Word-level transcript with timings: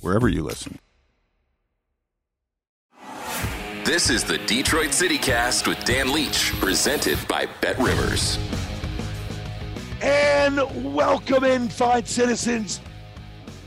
wherever 0.00 0.28
you 0.28 0.42
listen. 0.42 0.78
This 3.84 4.08
is 4.08 4.22
the 4.22 4.38
Detroit 4.46 4.92
City 4.92 5.18
Cast 5.18 5.66
with 5.66 5.82
Dan 5.84 6.12
Leach, 6.12 6.52
presented 6.60 7.18
by 7.26 7.46
Bet 7.60 7.76
Rivers. 7.78 8.38
And 10.00 10.60
welcome 10.94 11.44
in, 11.44 11.68
fine 11.68 12.04
citizens. 12.04 12.80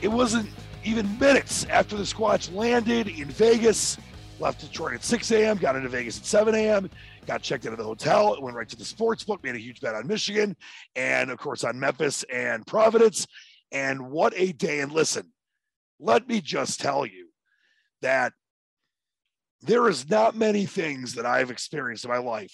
It 0.01 0.07
wasn't 0.07 0.49
even 0.85 1.19
minutes 1.19 1.65
after 1.65 1.97
the 1.97 2.03
Squatch 2.03 2.53
landed 2.53 3.07
in 3.07 3.27
Vegas, 3.27 3.97
left 4.39 4.61
Detroit 4.61 4.93
at 4.93 5.03
6 5.03 5.31
a.m., 5.31 5.57
got 5.57 5.75
into 5.75 5.89
Vegas 5.89 6.19
at 6.19 6.25
7 6.25 6.55
a.m., 6.55 6.89
got 7.25 7.41
checked 7.41 7.65
into 7.65 7.75
the 7.75 7.83
hotel, 7.83 8.41
went 8.41 8.55
right 8.55 8.69
to 8.69 8.77
the 8.77 8.85
sports 8.85 9.23
book, 9.25 9.43
made 9.43 9.55
a 9.55 9.59
huge 9.59 9.81
bet 9.81 9.93
on 9.93 10.07
Michigan, 10.07 10.55
and 10.95 11.31
of 11.31 11.37
course 11.37 11.63
on 11.63 11.77
Memphis 11.77 12.23
and 12.31 12.65
Providence. 12.65 13.27
And 13.73 14.09
what 14.09 14.33
a 14.37 14.51
day. 14.53 14.79
And 14.79 14.91
listen, 14.91 15.32
let 15.99 16.27
me 16.27 16.41
just 16.41 16.79
tell 16.79 17.05
you 17.05 17.29
that 18.01 18.33
there 19.61 19.87
is 19.87 20.09
not 20.09 20.35
many 20.35 20.65
things 20.65 21.15
that 21.15 21.25
I've 21.25 21.51
experienced 21.51 22.03
in 22.03 22.11
my 22.11 22.17
life 22.17 22.53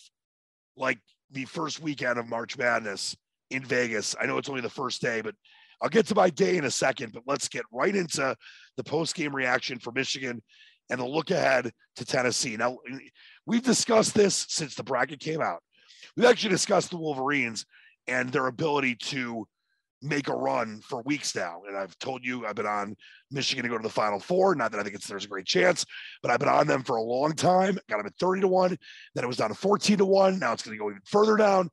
like 0.77 1.00
the 1.31 1.45
first 1.45 1.79
weekend 1.81 2.19
of 2.19 2.27
March 2.27 2.57
Madness 2.57 3.16
in 3.50 3.63
Vegas. 3.63 4.16
I 4.19 4.25
know 4.25 4.38
it's 4.38 4.50
only 4.50 4.61
the 4.61 4.69
first 4.69 5.01
day, 5.01 5.22
but 5.22 5.35
I'll 5.81 5.89
get 5.89 6.07
to 6.07 6.16
my 6.16 6.29
day 6.29 6.57
in 6.57 6.66
a 6.66 6.72
second. 6.72 7.13
But 7.13 7.23
let's 7.25 7.47
get 7.47 7.66
right 7.72 7.95
into 7.95 8.35
the 8.77 8.83
post 8.83 9.16
game 9.16 9.35
reaction 9.35 9.79
for 9.79 9.91
Michigan 9.91 10.41
and 10.89 11.00
the 11.00 11.06
look 11.06 11.31
ahead 11.31 11.71
to 11.95 12.06
Tennessee. 12.06 12.57
Now, 12.57 12.77
we've 13.45 13.63
discussed 13.63 14.13
this 14.13 14.45
since 14.50 14.75
the 14.75 14.83
bracket 14.83 15.19
came 15.19 15.41
out. 15.41 15.61
We've 16.16 16.25
actually 16.25 16.50
discussed 16.50 16.89
the 16.89 16.97
Wolverines 16.97 17.66
and 18.07 18.29
their 18.29 18.47
ability 18.47 18.95
to 18.95 19.47
make 20.02 20.30
a 20.30 20.34
run 20.34 20.82
for 20.82 21.02
weeks 21.04 21.36
now. 21.36 21.62
And 21.68 21.78
I've 21.78 21.98
told 22.00 22.24
you 22.24 22.46
I've 22.46 22.56
been 22.56 22.66
on 22.66 22.96
Michigan 23.32 23.64
to 23.64 23.70
go 23.70 23.78
to 23.78 23.84
the 23.84 23.90
Final 23.90 24.20
Four. 24.20 24.56
Not 24.56 24.72
that 24.72 24.80
I 24.80 24.84
think 24.84 24.96
it's 24.96 25.08
there's 25.08 25.26
a 25.26 25.30
great 25.30 25.46
chance, 25.46 25.86
but 26.22 26.32
I've 26.32 26.40
been 26.40 26.50
on 26.50 26.68
them 26.68 26.84
for 26.84 26.96
a 26.96 27.02
long 27.02 27.34
time. 27.34 27.78
Got 27.90 27.98
them 27.98 28.08
at 28.08 28.16
30 28.20 28.42
to 28.42 28.48
1. 28.48 28.78
Then 29.16 29.24
it 29.24 29.28
was 29.28 29.38
down 29.38 29.50
to 29.50 29.56
14 29.56 29.98
to 29.98 30.06
1. 30.06 30.40
Now 30.40 30.54
it's 30.54 30.64
going 30.64 30.78
to 30.78 30.82
go 30.82 30.90
even 30.90 31.02
further 31.06 31.36
down. 31.36 31.70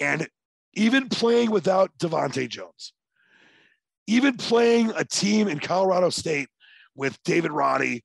And 0.00 0.26
even 0.74 1.08
playing 1.08 1.50
without 1.50 1.90
DeVante' 1.98 2.48
Jones, 2.48 2.92
even 4.06 4.36
playing 4.36 4.92
a 4.96 5.04
team 5.04 5.48
in 5.48 5.58
Colorado 5.58 6.10
State 6.10 6.48
with 6.94 7.18
David 7.24 7.52
Roddy 7.52 8.04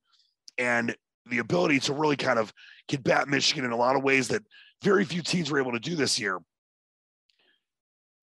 and 0.57 0.95
the 1.29 1.39
ability 1.39 1.79
to 1.81 1.93
really 1.93 2.17
kind 2.17 2.39
of 2.39 2.51
combat 2.89 3.27
Michigan 3.27 3.65
in 3.65 3.71
a 3.71 3.77
lot 3.77 3.95
of 3.95 4.03
ways 4.03 4.27
that 4.29 4.41
very 4.81 5.05
few 5.05 5.21
teams 5.21 5.51
were 5.51 5.59
able 5.59 5.71
to 5.73 5.79
do 5.79 5.95
this 5.95 6.19
year 6.19 6.39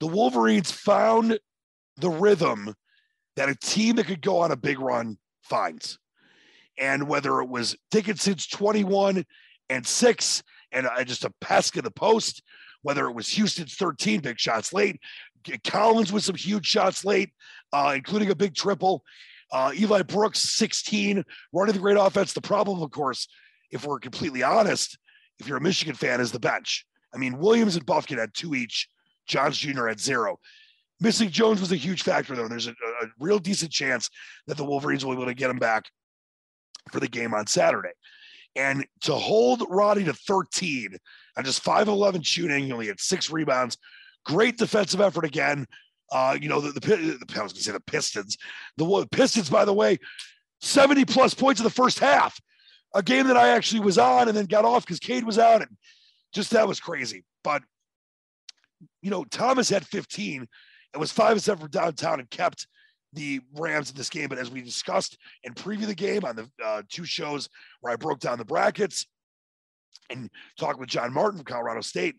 the 0.00 0.06
Wolverines 0.06 0.70
found 0.70 1.38
the 1.96 2.10
rhythm 2.10 2.74
that 3.36 3.48
a 3.48 3.54
team 3.54 3.96
that 3.96 4.06
could 4.06 4.22
go 4.22 4.38
on 4.38 4.52
a 4.52 4.56
big 4.56 4.78
run 4.78 5.18
finds. 5.42 5.98
And 6.78 7.08
whether 7.08 7.40
it 7.40 7.48
was 7.48 7.76
Dickinson's 7.90 8.46
21 8.46 9.24
and 9.68 9.86
six 9.86 10.42
and 10.72 10.86
uh, 10.86 11.04
just 11.04 11.24
a 11.24 11.32
pest 11.40 11.76
in 11.76 11.84
the 11.84 11.90
post, 11.90 12.42
whether 12.82 13.06
it 13.06 13.14
was 13.14 13.28
Houston's 13.30 13.74
13 13.74 14.20
big 14.20 14.38
shots 14.38 14.72
late, 14.72 15.00
Collins 15.64 16.12
with 16.12 16.24
some 16.24 16.34
huge 16.34 16.66
shots 16.66 17.04
late, 17.04 17.30
uh, 17.72 17.92
including 17.94 18.30
a 18.30 18.36
big 18.36 18.54
triple. 18.54 19.02
Uh, 19.50 19.72
Eli 19.74 20.02
Brooks, 20.02 20.40
16, 20.40 21.24
running 21.52 21.74
the 21.74 21.80
great 21.80 21.96
offense. 21.96 22.32
The 22.32 22.40
problem, 22.40 22.82
of 22.82 22.90
course, 22.90 23.28
if 23.70 23.86
we're 23.86 23.98
completely 23.98 24.42
honest, 24.42 24.98
if 25.38 25.48
you're 25.48 25.56
a 25.56 25.62
Michigan 25.62 25.94
fan, 25.94 26.20
is 26.20 26.32
the 26.32 26.40
bench. 26.40 26.84
I 27.14 27.18
mean, 27.18 27.38
Williams 27.38 27.76
and 27.76 27.86
Bufkin 27.86 28.18
had 28.18 28.34
two 28.34 28.54
each. 28.54 28.88
Johns 29.28 29.58
Jr. 29.58 29.88
at 29.88 30.00
zero. 30.00 30.38
Missing 31.00 31.30
Jones 31.30 31.60
was 31.60 31.70
a 31.70 31.76
huge 31.76 32.02
factor, 32.02 32.34
though. 32.34 32.48
There's 32.48 32.66
a, 32.66 32.72
a 32.72 33.06
real 33.20 33.38
decent 33.38 33.70
chance 33.70 34.10
that 34.46 34.56
the 34.56 34.64
Wolverines 34.64 35.04
will 35.04 35.12
be 35.12 35.22
able 35.22 35.30
to 35.30 35.34
get 35.34 35.50
him 35.50 35.58
back 35.58 35.84
for 36.90 36.98
the 36.98 37.08
game 37.08 37.34
on 37.34 37.46
Saturday. 37.46 37.92
And 38.56 38.84
to 39.02 39.14
hold 39.14 39.62
Roddy 39.68 40.04
to 40.04 40.12
13 40.12 40.96
and 41.36 41.46
just 41.46 41.64
5'11 41.64 42.26
shooting, 42.26 42.64
he 42.64 42.72
only 42.72 42.88
had 42.88 42.98
six 42.98 43.30
rebounds. 43.30 43.78
Great 44.24 44.58
defensive 44.58 45.00
effort 45.00 45.24
again. 45.24 45.66
Uh, 46.10 46.36
you 46.40 46.48
know, 46.48 46.60
the, 46.60 46.72
the, 46.72 46.80
the 46.80 47.24
I 47.36 47.42
was 47.42 47.52
going 47.52 47.58
to 47.58 47.62
say 47.62 47.72
the 47.72 47.80
Pistons. 47.80 48.36
The 48.76 49.06
Pistons, 49.12 49.48
by 49.48 49.64
the 49.64 49.74
way, 49.74 49.98
70 50.60 51.04
plus 51.04 51.34
points 51.34 51.60
in 51.60 51.64
the 51.64 51.70
first 51.70 52.00
half. 52.00 52.40
A 52.94 53.02
game 53.02 53.28
that 53.28 53.36
I 53.36 53.50
actually 53.50 53.80
was 53.80 53.98
on 53.98 54.28
and 54.28 54.36
then 54.36 54.46
got 54.46 54.64
off 54.64 54.84
because 54.84 54.98
Cade 54.98 55.24
was 55.24 55.38
out. 55.38 55.60
And 55.60 55.76
just 56.32 56.50
that 56.52 56.66
was 56.66 56.80
crazy. 56.80 57.24
But 57.44 57.62
you 59.02 59.10
know, 59.10 59.24
Thomas 59.24 59.68
had 59.68 59.86
15 59.86 60.46
and 60.92 61.00
was 61.00 61.12
five 61.12 61.32
and 61.32 61.42
seven 61.42 61.62
for 61.62 61.68
downtown 61.68 62.20
and 62.20 62.30
kept 62.30 62.66
the 63.12 63.40
Rams 63.54 63.90
in 63.90 63.96
this 63.96 64.10
game. 64.10 64.28
But 64.28 64.38
as 64.38 64.50
we 64.50 64.60
discussed 64.60 65.18
and 65.44 65.54
preview 65.54 65.86
the 65.86 65.94
game 65.94 66.24
on 66.24 66.36
the 66.36 66.50
uh, 66.64 66.82
two 66.88 67.04
shows 67.04 67.48
where 67.80 67.92
I 67.92 67.96
broke 67.96 68.20
down 68.20 68.38
the 68.38 68.44
brackets 68.44 69.06
and 70.10 70.30
talked 70.58 70.78
with 70.78 70.88
John 70.88 71.12
Martin 71.12 71.38
from 71.38 71.44
Colorado 71.44 71.80
State, 71.80 72.16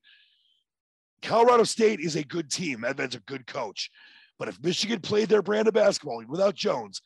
Colorado 1.21 1.63
State 1.63 1.99
is 1.99 2.15
a 2.15 2.23
good 2.23 2.49
team. 2.51 2.83
Edmonds 2.85 3.15
a 3.15 3.19
good 3.21 3.45
coach. 3.45 3.89
But 4.37 4.47
if 4.47 4.61
Michigan 4.63 5.01
played 5.01 5.27
their 5.27 5.41
brand 5.41 5.67
of 5.67 5.73
basketball 5.73 6.23
without 6.27 6.55
Jones, 6.55 7.01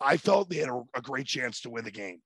I 0.00 0.16
felt 0.16 0.50
they 0.50 0.56
had 0.56 0.68
a, 0.68 0.82
a 0.94 1.00
great 1.00 1.26
chance 1.26 1.60
to 1.62 1.70
win 1.70 1.84
the 1.84 1.90
game. 1.90 2.20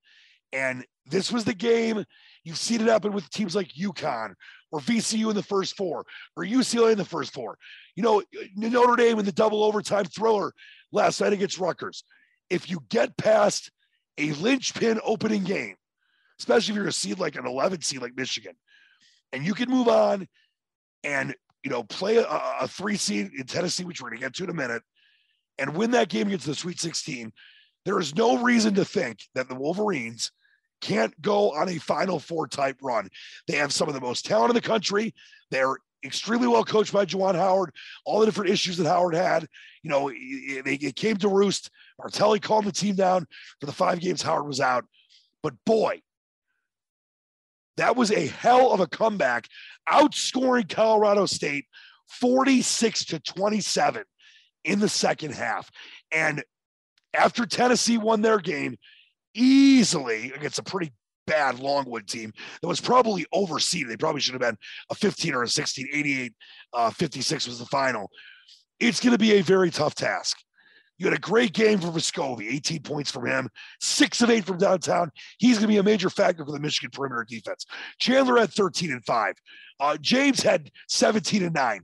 And 0.52 0.84
this 1.06 1.30
was 1.30 1.44
the 1.44 1.54
game 1.54 2.04
you've 2.44 2.58
seen 2.58 2.80
it 2.80 2.86
happen 2.86 3.12
with 3.12 3.28
teams 3.30 3.54
like 3.54 3.68
UConn 3.68 4.34
or 4.70 4.80
VCU 4.80 5.28
in 5.30 5.36
the 5.36 5.42
first 5.42 5.76
four 5.76 6.04
or 6.36 6.44
UCLA 6.44 6.92
in 6.92 6.98
the 6.98 7.04
first 7.04 7.32
four. 7.32 7.58
You 7.94 8.02
know, 8.02 8.22
Notre 8.56 8.96
Dame 8.96 9.18
in 9.18 9.24
the 9.24 9.32
double 9.32 9.62
overtime 9.62 10.04
thriller 10.04 10.52
last 10.92 11.20
night 11.20 11.32
against 11.32 11.58
Rutgers. 11.58 12.04
If 12.50 12.70
you 12.70 12.82
get 12.88 13.16
past 13.16 13.70
a 14.16 14.32
linchpin 14.32 15.00
opening 15.04 15.44
game, 15.44 15.76
especially 16.38 16.72
if 16.72 16.76
you're 16.76 16.88
a 16.88 16.92
seed 16.92 17.18
like 17.18 17.36
an 17.36 17.46
11 17.46 17.82
seed 17.82 18.00
like 18.00 18.16
Michigan, 18.16 18.54
and 19.32 19.44
you 19.44 19.54
can 19.54 19.68
move 19.68 19.88
on 19.88 20.26
and 21.04 21.34
you 21.62 21.70
know 21.70 21.82
play 21.82 22.16
a, 22.16 22.26
a 22.60 22.68
three 22.68 22.96
seed 22.96 23.30
in 23.38 23.46
Tennessee, 23.46 23.84
which 23.84 24.00
we're 24.00 24.10
going 24.10 24.20
to 24.20 24.26
get 24.26 24.34
to 24.34 24.44
in 24.44 24.50
a 24.50 24.54
minute, 24.54 24.82
and 25.58 25.74
win 25.74 25.90
that 25.90 26.08
game 26.08 26.28
against 26.28 26.46
the 26.46 26.54
Sweet 26.54 26.80
16. 26.80 27.32
There 27.84 27.98
is 27.98 28.14
no 28.14 28.42
reason 28.42 28.74
to 28.74 28.84
think 28.84 29.20
that 29.34 29.48
the 29.48 29.54
Wolverines 29.54 30.30
can't 30.80 31.18
go 31.20 31.52
on 31.52 31.68
a 31.68 31.78
Final 31.78 32.18
Four 32.18 32.46
type 32.48 32.78
run. 32.82 33.08
They 33.46 33.56
have 33.56 33.72
some 33.72 33.88
of 33.88 33.94
the 33.94 34.00
most 34.00 34.24
talent 34.24 34.50
in 34.50 34.54
the 34.54 34.60
country. 34.60 35.14
They're 35.50 35.76
extremely 36.04 36.48
well 36.48 36.64
coached 36.64 36.92
by 36.92 37.04
Juwan 37.04 37.34
Howard. 37.34 37.74
All 38.04 38.20
the 38.20 38.26
different 38.26 38.50
issues 38.50 38.76
that 38.76 38.86
Howard 38.86 39.14
had, 39.14 39.46
you 39.82 39.90
know, 39.90 40.08
it, 40.08 40.66
it 40.66 40.96
came 40.96 41.16
to 41.18 41.28
roost. 41.28 41.70
Martelli 41.98 42.40
calmed 42.40 42.66
the 42.66 42.72
team 42.72 42.94
down 42.94 43.26
for 43.60 43.66
the 43.66 43.72
five 43.72 44.00
games 44.00 44.22
Howard 44.22 44.46
was 44.46 44.60
out. 44.60 44.84
But 45.42 45.54
boy, 45.64 46.02
that 47.76 47.96
was 47.96 48.10
a 48.10 48.26
hell 48.26 48.72
of 48.72 48.80
a 48.80 48.86
comeback, 48.86 49.48
outscoring 49.88 50.68
Colorado 50.68 51.26
State 51.26 51.66
46 52.08 53.06
to 53.06 53.20
27 53.20 54.04
in 54.64 54.80
the 54.80 54.88
second 54.88 55.34
half. 55.34 55.70
And 56.12 56.42
after 57.14 57.46
Tennessee 57.46 57.98
won 57.98 58.20
their 58.20 58.38
game 58.38 58.76
easily 59.38 60.32
against 60.32 60.58
a 60.58 60.62
pretty 60.62 60.92
bad 61.26 61.60
Longwood 61.60 62.08
team 62.08 62.32
that 62.60 62.68
was 62.68 62.80
probably 62.80 63.26
overseeded, 63.34 63.88
they 63.88 63.96
probably 63.96 64.20
should 64.20 64.34
have 64.34 64.40
been 64.40 64.56
a 64.90 64.94
15 64.94 65.34
or 65.34 65.42
a 65.44 65.48
16, 65.48 65.88
88, 65.92 66.32
uh, 66.72 66.90
56 66.90 67.46
was 67.46 67.58
the 67.58 67.66
final. 67.66 68.10
It's 68.80 69.00
going 69.00 69.12
to 69.12 69.18
be 69.18 69.32
a 69.32 69.42
very 69.42 69.70
tough 69.70 69.94
task. 69.94 70.36
You 70.98 71.06
had 71.06 71.16
a 71.16 71.20
great 71.20 71.52
game 71.52 71.78
for 71.78 71.88
Vescovi, 71.88 72.52
18 72.52 72.82
points 72.82 73.10
from 73.10 73.26
him, 73.26 73.48
six 73.80 74.20
of 74.20 74.30
eight 74.30 74.44
from 74.44 74.58
downtown. 74.58 75.12
He's 75.38 75.54
going 75.58 75.68
to 75.68 75.68
be 75.68 75.78
a 75.78 75.82
major 75.82 76.10
factor 76.10 76.44
for 76.44 76.50
the 76.50 76.58
Michigan 76.58 76.90
perimeter 76.92 77.24
defense. 77.28 77.66
Chandler 78.00 78.38
had 78.38 78.52
13 78.52 78.90
and 78.90 79.04
five. 79.04 79.34
Uh, 79.78 79.96
James 80.00 80.42
had 80.42 80.70
17 80.88 81.44
and 81.44 81.54
nine. 81.54 81.82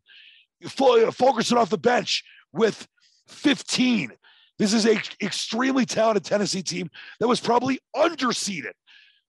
Fulkerson 0.67 1.59
off 1.59 1.71
the 1.71 1.79
bench 1.79 2.25
with 2.53 2.89
15. 3.29 4.13
This 4.59 4.73
is 4.73 4.87
a 4.87 5.01
extremely 5.21 5.85
talented 5.85 6.25
Tennessee 6.25 6.63
team 6.63 6.89
that 7.21 7.29
was 7.29 7.41
probably 7.41 7.81
underseeded. 7.95 8.73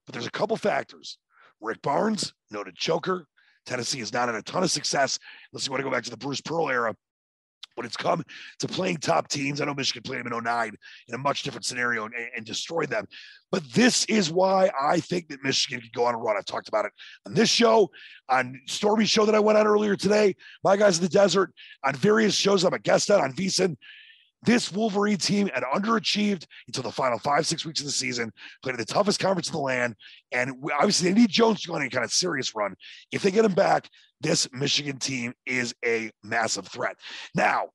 But 0.06 0.14
there's 0.14 0.28
a 0.28 0.32
couple 0.32 0.56
factors. 0.58 1.18
Rick 1.62 1.82
Barnes, 1.82 2.34
noted 2.52 2.76
choker. 2.76 3.26
Tennessee 3.66 4.00
has 4.00 4.14
not 4.14 4.28
had 4.28 4.36
a 4.36 4.44
ton 4.44 4.62
of 4.62 4.70
success 4.70 5.18
unless 5.52 5.66
you 5.66 5.72
want 5.72 5.80
to 5.80 5.84
go 5.84 5.92
back 5.92 6.04
to 6.04 6.12
the 6.12 6.18
Bruce 6.18 6.42
Pearl 6.42 6.70
era 6.70 6.94
when 7.76 7.86
it's 7.86 7.98
come 7.98 8.24
to 8.60 8.68
playing 8.68 8.98
top 8.98 9.28
teams, 9.28 9.62
I 9.62 9.66
know 9.66 9.74
Michigan 9.74 10.02
played 10.02 10.20
them 10.20 10.32
in 10.32 10.44
09 10.44 10.72
in 11.08 11.16
a 11.16 11.18
much 11.18 11.44
different 11.44 11.66
scenario 11.66 12.06
and, 12.06 12.14
and 12.36 12.46
destroyed 12.46 12.90
them. 12.90 13.06
But 13.52 13.64
this 13.74 14.06
is 14.06 14.32
why 14.32 14.72
I 14.82 15.00
think 15.02 15.28
that 15.28 15.44
Michigan 15.44 15.82
could 15.82 15.94
go 15.94 16.06
on 16.06 16.16
a 16.16 16.18
run. 16.18 16.38
I've 16.38 16.46
talked 16.46 16.68
about 16.68 16.86
it 16.86 16.92
on 17.26 17.34
this 17.34 17.50
show, 17.50 17.90
on 18.30 18.60
Stormy 18.66 19.06
show 19.06 19.26
that 19.26 19.36
I 19.36 19.40
went 19.40 19.58
on 19.58 19.68
earlier 19.68 19.96
today, 19.96 20.36
My 20.64 20.78
Guys 20.78 20.98
in 20.98 21.04
the 21.04 21.10
Desert, 21.10 21.54
on 21.84 21.94
various 21.96 22.34
shows 22.34 22.64
I'm 22.64 22.74
a 22.74 22.80
guest 22.80 23.12
on, 23.12 23.22
on 23.22 23.34
VSiN. 23.34 23.76
This 24.46 24.72
Wolverine 24.72 25.18
team 25.18 25.50
had 25.54 25.64
underachieved 25.64 26.46
until 26.68 26.84
the 26.84 26.92
final 26.92 27.18
five, 27.20 27.46
six 27.48 27.66
weeks 27.66 27.80
of 27.80 27.86
the 27.86 27.92
season, 27.92 28.32
played 28.62 28.74
in 28.74 28.80
the 28.80 28.86
toughest 28.86 29.20
conference 29.20 29.48
in 29.48 29.54
the 29.54 29.60
land. 29.60 29.96
And 30.32 30.64
obviously, 30.74 31.12
they 31.12 31.20
need 31.20 31.30
Jones 31.30 31.62
to 31.62 31.68
go 31.68 31.76
on 31.76 31.82
any 31.82 31.90
kind 31.90 32.06
of 32.06 32.12
serious 32.12 32.54
run. 32.56 32.76
If 33.12 33.24
they 33.24 33.32
get 33.32 33.46
him 33.46 33.54
back, 33.54 33.90
this 34.22 34.48
Michigan 34.54 34.98
team 34.98 35.34
is 35.46 35.74
a 35.86 36.12
massive 36.24 36.68
threat. 36.68 36.96
Now, 37.34 37.70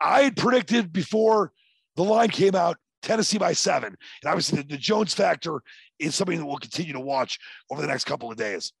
I 0.00 0.22
had 0.22 0.36
predicted 0.36 0.92
before 0.92 1.52
the 1.96 2.04
line 2.04 2.30
came 2.30 2.54
out 2.54 2.76
Tennessee 3.02 3.38
by 3.38 3.52
seven. 3.52 3.96
And 4.22 4.28
obviously, 4.28 4.62
the, 4.62 4.68
the 4.68 4.76
Jones 4.78 5.12
factor 5.12 5.62
is 5.98 6.14
something 6.14 6.38
that 6.38 6.46
we'll 6.46 6.56
continue 6.56 6.92
to 6.92 7.00
watch 7.00 7.38
over 7.70 7.82
the 7.82 7.88
next 7.88 8.04
couple 8.04 8.30
of 8.30 8.36
days. 8.36 8.72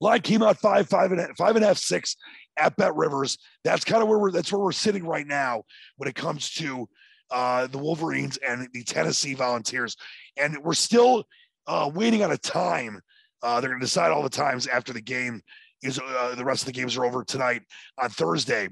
Line 0.00 0.20
came 0.20 0.42
out 0.42 0.58
five, 0.58 0.88
five 0.88 1.12
and 1.12 1.20
a, 1.20 1.34
five 1.34 1.56
and 1.56 1.64
a 1.64 1.68
half, 1.68 1.78
six 1.78 2.16
at 2.58 2.76
Bet 2.76 2.94
Rivers. 2.94 3.38
That's 3.64 3.84
kind 3.84 4.02
of 4.02 4.08
where 4.08 4.18
we're 4.18 4.30
that's 4.30 4.52
where 4.52 4.60
we're 4.60 4.72
sitting 4.72 5.06
right 5.06 5.26
now 5.26 5.64
when 5.96 6.08
it 6.08 6.14
comes 6.14 6.52
to 6.54 6.88
uh, 7.30 7.66
the 7.66 7.78
Wolverines 7.78 8.38
and 8.38 8.68
the 8.72 8.82
Tennessee 8.82 9.34
Volunteers. 9.34 9.96
And 10.36 10.58
we're 10.62 10.74
still 10.74 11.24
uh, 11.66 11.90
waiting 11.92 12.22
on 12.22 12.32
a 12.32 12.38
time. 12.38 13.00
Uh, 13.42 13.60
they're 13.60 13.70
going 13.70 13.80
to 13.80 13.86
decide 13.86 14.12
all 14.12 14.22
the 14.22 14.28
times 14.28 14.66
after 14.66 14.92
the 14.92 15.00
game 15.00 15.42
is 15.82 15.98
uh, 15.98 16.34
the 16.34 16.44
rest 16.44 16.62
of 16.62 16.66
the 16.66 16.72
games 16.72 16.96
are 16.96 17.04
over 17.04 17.24
tonight 17.24 17.62
on 18.00 18.10
Thursday. 18.10 18.68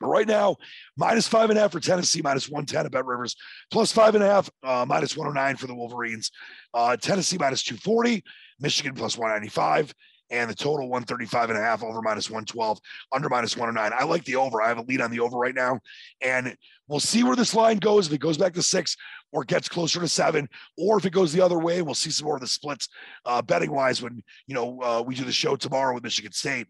But 0.00 0.08
right 0.08 0.26
now, 0.26 0.56
minus 0.96 1.28
five 1.28 1.50
and 1.50 1.58
a 1.58 1.62
half 1.62 1.72
for 1.72 1.80
Tennessee, 1.80 2.22
minus 2.22 2.48
110 2.48 2.86
at 2.86 2.92
Bet 2.92 3.04
Rivers, 3.04 3.36
plus 3.70 3.92
five 3.92 4.14
and 4.14 4.24
a 4.24 4.26
half, 4.26 4.50
uh, 4.62 4.86
minus 4.88 5.16
109 5.16 5.56
for 5.56 5.66
the 5.66 5.74
Wolverines. 5.74 6.30
Uh, 6.72 6.96
Tennessee 6.96 7.36
minus 7.38 7.62
240, 7.62 8.24
Michigan 8.58 8.94
plus 8.94 9.18
195, 9.18 9.94
and 10.30 10.48
the 10.48 10.54
total 10.54 10.88
135 10.88 11.50
and 11.50 11.58
a 11.58 11.62
half 11.62 11.82
over 11.82 12.00
minus 12.02 12.30
112 12.30 12.78
under 13.12 13.28
minus 13.28 13.56
109 13.56 13.98
i 13.98 14.04
like 14.04 14.24
the 14.24 14.36
over. 14.36 14.62
I 14.62 14.68
have 14.68 14.78
a 14.78 14.82
lead 14.82 15.00
on 15.00 15.10
the 15.10 15.20
over 15.20 15.36
right 15.36 15.54
now. 15.54 15.80
And 16.22 16.56
we'll 16.88 17.00
see 17.00 17.22
where 17.22 17.36
this 17.36 17.54
line 17.54 17.78
goes. 17.78 18.06
If 18.06 18.12
it 18.12 18.20
goes 18.20 18.38
back 18.38 18.54
to 18.54 18.62
six 18.62 18.96
or 19.32 19.44
gets 19.44 19.68
closer 19.68 20.00
to 20.00 20.08
seven 20.08 20.48
or 20.76 20.98
if 20.98 21.04
it 21.04 21.12
goes 21.12 21.32
the 21.32 21.40
other 21.40 21.58
way 21.58 21.82
we'll 21.82 21.94
see 21.94 22.10
some 22.10 22.26
more 22.26 22.36
of 22.36 22.40
the 22.40 22.46
splits 22.46 22.88
uh, 23.24 23.42
betting 23.42 23.70
wise 23.70 24.02
when 24.02 24.22
you 24.46 24.54
know 24.54 24.80
uh, 24.82 25.02
we 25.04 25.14
do 25.14 25.24
the 25.24 25.32
show 25.32 25.56
tomorrow 25.56 25.94
with 25.94 26.02
michigan 26.02 26.32
state 26.32 26.66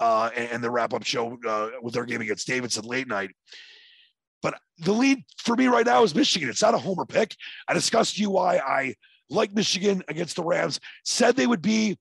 uh, 0.00 0.30
and, 0.36 0.50
and, 0.50 0.64
the 0.64 0.70
wrap-up 0.70 1.04
show 1.04 1.38
uh, 1.46 1.68
with 1.80 1.94
their 1.94 2.04
game 2.04 2.20
against 2.20 2.46
davidson 2.46 2.84
late 2.84 3.06
night. 3.06 3.30
But 4.42 4.58
the 4.78 4.92
lead 4.92 5.22
for 5.38 5.54
me 5.54 5.68
right 5.68 5.86
now 5.86 6.02
is 6.02 6.14
michigan. 6.14 6.48
It's 6.48 6.62
not 6.62 6.74
a 6.74 6.78
homer 6.78 7.06
pick. 7.06 7.34
I 7.68 7.74
discussed 7.74 8.18
you 8.18 8.30
why 8.30 8.58
i 8.58 8.94
like 9.30 9.52
michigan 9.52 10.02
against 10.08 10.36
the 10.36 10.44
rams. 10.44 10.80
Said 11.04 11.36
they 11.36 11.46
would 11.46 11.62
be 11.62 11.96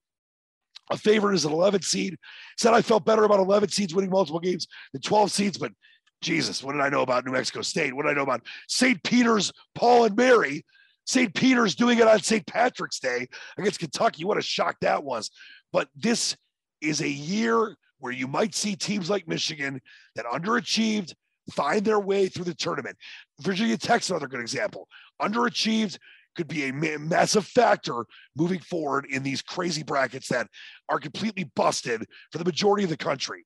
a 0.91 0.97
favorite 0.97 1.33
as 1.33 1.45
an 1.45 1.51
11 1.51 1.81
seed. 1.81 2.17
Said 2.57 2.73
I 2.73 2.81
felt 2.81 3.05
better 3.05 3.23
about 3.23 3.39
11 3.39 3.69
seeds 3.69 3.95
winning 3.95 4.11
multiple 4.11 4.39
games 4.39 4.67
than 4.91 5.01
12 5.01 5.31
seeds, 5.31 5.57
but 5.57 5.71
Jesus, 6.21 6.63
what 6.63 6.73
did 6.73 6.81
I 6.81 6.89
know 6.89 7.01
about 7.01 7.25
New 7.25 7.33
Mexico 7.33 7.61
State? 7.61 7.93
What 7.93 8.03
did 8.03 8.11
I 8.11 8.15
know 8.15 8.23
about 8.23 8.41
St. 8.67 9.01
Peter's, 9.03 9.51
Paul 9.75 10.05
and 10.05 10.15
Mary? 10.15 10.65
St. 11.05 11.33
Peter's 11.33 11.75
doing 11.75 11.99
it 11.99 12.07
on 12.07 12.21
St. 12.21 12.45
Patrick's 12.47 12.99
Day 12.99 13.27
against 13.57 13.79
Kentucky. 13.79 14.23
What 14.23 14.37
a 14.37 14.41
shock 14.41 14.77
that 14.81 15.03
was. 15.03 15.29
But 15.73 15.89
this 15.95 16.37
is 16.81 17.01
a 17.01 17.09
year 17.09 17.75
where 17.99 18.13
you 18.13 18.27
might 18.27 18.55
see 18.55 18.75
teams 18.75 19.09
like 19.09 19.27
Michigan 19.27 19.81
that 20.15 20.25
underachieved 20.25 21.13
find 21.51 21.83
their 21.83 21.99
way 21.99 22.27
through 22.27 22.45
the 22.45 22.53
tournament. 22.53 22.97
Virginia 23.41 23.77
Tech's 23.77 24.09
another 24.09 24.27
good 24.27 24.39
example. 24.39 24.87
Underachieved, 25.21 25.97
could 26.35 26.47
be 26.47 26.67
a 26.67 26.99
massive 26.99 27.45
factor 27.45 28.05
moving 28.35 28.59
forward 28.59 29.05
in 29.09 29.23
these 29.23 29.41
crazy 29.41 29.83
brackets 29.83 30.27
that 30.29 30.47
are 30.89 30.99
completely 30.99 31.49
busted 31.55 32.05
for 32.31 32.37
the 32.37 32.45
majority 32.45 32.83
of 32.83 32.89
the 32.89 32.97
country. 32.97 33.45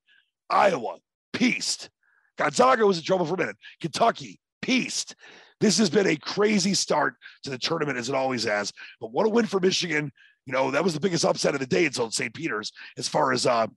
Iowa, 0.49 0.97
pieced. 1.33 1.89
Gonzaga 2.37 2.85
was 2.85 2.97
in 2.97 3.03
trouble 3.03 3.25
for 3.25 3.35
a 3.35 3.37
minute. 3.37 3.57
Kentucky, 3.81 4.39
pieced. 4.61 5.15
This 5.59 5.77
has 5.79 5.89
been 5.89 6.07
a 6.07 6.15
crazy 6.15 6.73
start 6.73 7.15
to 7.43 7.49
the 7.49 7.57
tournament 7.57 7.97
as 7.97 8.09
it 8.09 8.15
always 8.15 8.43
has. 8.43 8.71
But 9.01 9.11
what 9.11 9.25
a 9.25 9.29
win 9.29 9.45
for 9.45 9.59
Michigan. 9.59 10.11
You 10.45 10.53
know, 10.53 10.71
that 10.71 10.83
was 10.83 10.93
the 10.93 10.99
biggest 10.99 11.25
upset 11.25 11.55
of 11.55 11.59
the 11.59 11.65
day 11.65 11.85
until 11.85 12.11
St. 12.11 12.33
Peter's 12.33 12.71
as 12.97 13.07
far 13.07 13.33
as 13.33 13.45
uh, 13.45 13.67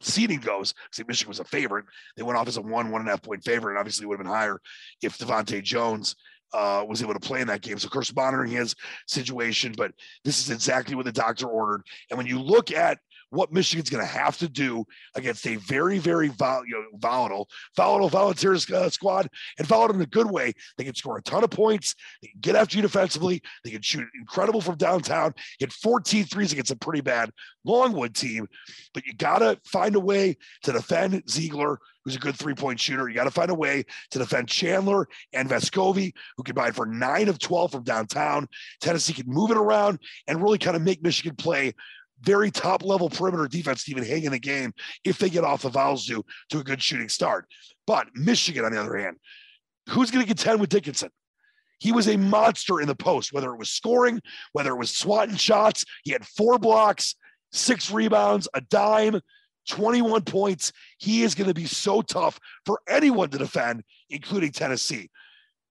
seeding 0.00 0.40
goes. 0.40 0.74
See, 0.92 1.04
Michigan 1.06 1.28
was 1.28 1.40
a 1.40 1.44
favorite. 1.44 1.86
They 2.16 2.22
went 2.22 2.38
off 2.38 2.48
as 2.48 2.56
a 2.56 2.62
one, 2.62 2.90
one 2.90 3.00
and 3.00 3.08
a 3.08 3.12
half 3.12 3.22
point 3.22 3.44
favorite, 3.44 3.72
and 3.72 3.78
obviously 3.78 4.06
would 4.06 4.18
have 4.18 4.24
been 4.24 4.32
higher 4.32 4.60
if 5.02 5.18
DeVante' 5.18 5.62
Jones 5.62 6.14
uh, 6.52 6.84
was 6.86 7.02
able 7.02 7.14
to 7.14 7.20
play 7.20 7.40
in 7.40 7.46
that 7.48 7.62
game. 7.62 7.78
So, 7.78 7.86
of 7.86 7.92
course, 7.92 8.14
monitoring 8.14 8.52
his 8.52 8.74
situation, 9.06 9.74
but 9.76 9.92
this 10.24 10.40
is 10.40 10.50
exactly 10.50 10.94
what 10.94 11.04
the 11.04 11.12
doctor 11.12 11.46
ordered. 11.46 11.82
And 12.10 12.18
when 12.18 12.26
you 12.26 12.40
look 12.40 12.72
at 12.72 12.98
what 13.32 13.52
Michigan's 13.52 13.88
going 13.88 14.04
to 14.04 14.10
have 14.10 14.36
to 14.38 14.48
do 14.48 14.84
against 15.14 15.46
a 15.46 15.56
very, 15.56 15.98
very 15.98 16.28
vol- 16.28 16.66
you 16.66 16.74
know, 16.74 16.98
volatile, 16.98 17.48
volatile 17.76 18.10
volunteers 18.10 18.70
uh, 18.70 18.90
squad, 18.90 19.28
and 19.58 19.66
volatile 19.66 19.96
in 19.96 20.02
a 20.02 20.06
good 20.06 20.30
way. 20.30 20.52
They 20.76 20.84
can 20.84 20.94
score 20.94 21.16
a 21.16 21.22
ton 21.22 21.42
of 21.42 21.50
points. 21.50 21.94
They 22.20 22.28
can 22.28 22.40
get 22.40 22.56
after 22.56 22.76
you 22.76 22.82
defensively. 22.82 23.42
They 23.64 23.70
can 23.70 23.82
shoot 23.82 24.06
incredible 24.18 24.60
from 24.60 24.76
downtown. 24.76 25.34
Get 25.58 25.72
14 25.72 26.24
threes 26.24 26.52
against 26.52 26.70
a 26.70 26.76
pretty 26.76 27.00
bad 27.00 27.30
Longwood 27.64 28.14
team, 28.14 28.48
but 28.92 29.06
you 29.06 29.14
got 29.14 29.38
to 29.38 29.58
find 29.64 29.96
a 29.96 30.00
way 30.00 30.36
to 30.64 30.72
defend 30.72 31.22
Ziegler 31.28 31.78
who's 32.04 32.16
a 32.16 32.18
good 32.18 32.36
three 32.36 32.54
point 32.54 32.80
shooter. 32.80 33.08
You 33.08 33.14
got 33.14 33.24
to 33.24 33.30
find 33.30 33.50
a 33.50 33.54
way 33.54 33.84
to 34.10 34.18
defend 34.18 34.48
Chandler 34.48 35.08
and 35.32 35.48
Vescovi, 35.48 36.12
who 36.36 36.42
combined 36.42 36.74
for 36.74 36.86
nine 36.86 37.28
of 37.28 37.38
12 37.38 37.72
from 37.72 37.84
downtown. 37.84 38.48
Tennessee 38.80 39.12
can 39.12 39.26
move 39.28 39.50
it 39.50 39.56
around 39.56 40.00
and 40.26 40.42
really 40.42 40.58
kind 40.58 40.76
of 40.76 40.82
make 40.82 41.02
Michigan 41.02 41.36
play 41.36 41.74
very 42.22 42.50
top 42.50 42.84
level 42.84 43.10
perimeter 43.10 43.48
defense 43.48 43.84
to 43.84 43.90
even 43.90 44.04
hang 44.04 44.24
in 44.24 44.32
the 44.32 44.38
game 44.38 44.72
if 45.04 45.18
they 45.18 45.30
get 45.30 45.44
off 45.44 45.62
the 45.62 45.68
vowels 45.68 46.06
do 46.06 46.24
to 46.50 46.58
a 46.58 46.64
good 46.64 46.82
shooting 46.82 47.08
start. 47.08 47.46
But 47.86 48.08
Michigan, 48.14 48.64
on 48.64 48.72
the 48.72 48.80
other 48.80 48.96
hand, 48.96 49.16
who's 49.88 50.10
going 50.10 50.24
to 50.24 50.28
contend 50.28 50.60
with 50.60 50.70
Dickinson? 50.70 51.10
He 51.78 51.90
was 51.90 52.08
a 52.08 52.16
monster 52.16 52.80
in 52.80 52.86
the 52.86 52.94
post, 52.94 53.32
whether 53.32 53.52
it 53.52 53.58
was 53.58 53.70
scoring, 53.70 54.20
whether 54.52 54.70
it 54.70 54.78
was 54.78 54.96
swatting 54.96 55.34
shots. 55.34 55.84
He 56.04 56.12
had 56.12 56.24
four 56.24 56.58
blocks, 56.58 57.16
six 57.50 57.90
rebounds, 57.90 58.48
a 58.54 58.60
dime, 58.60 59.20
21 59.68 60.22
points. 60.22 60.72
He 60.98 61.22
is 61.22 61.34
going 61.34 61.48
to 61.48 61.54
be 61.54 61.66
so 61.66 62.02
tough 62.02 62.38
for 62.66 62.80
anyone 62.88 63.30
to 63.30 63.38
defend, 63.38 63.82
including 64.10 64.52
Tennessee. 64.52 65.10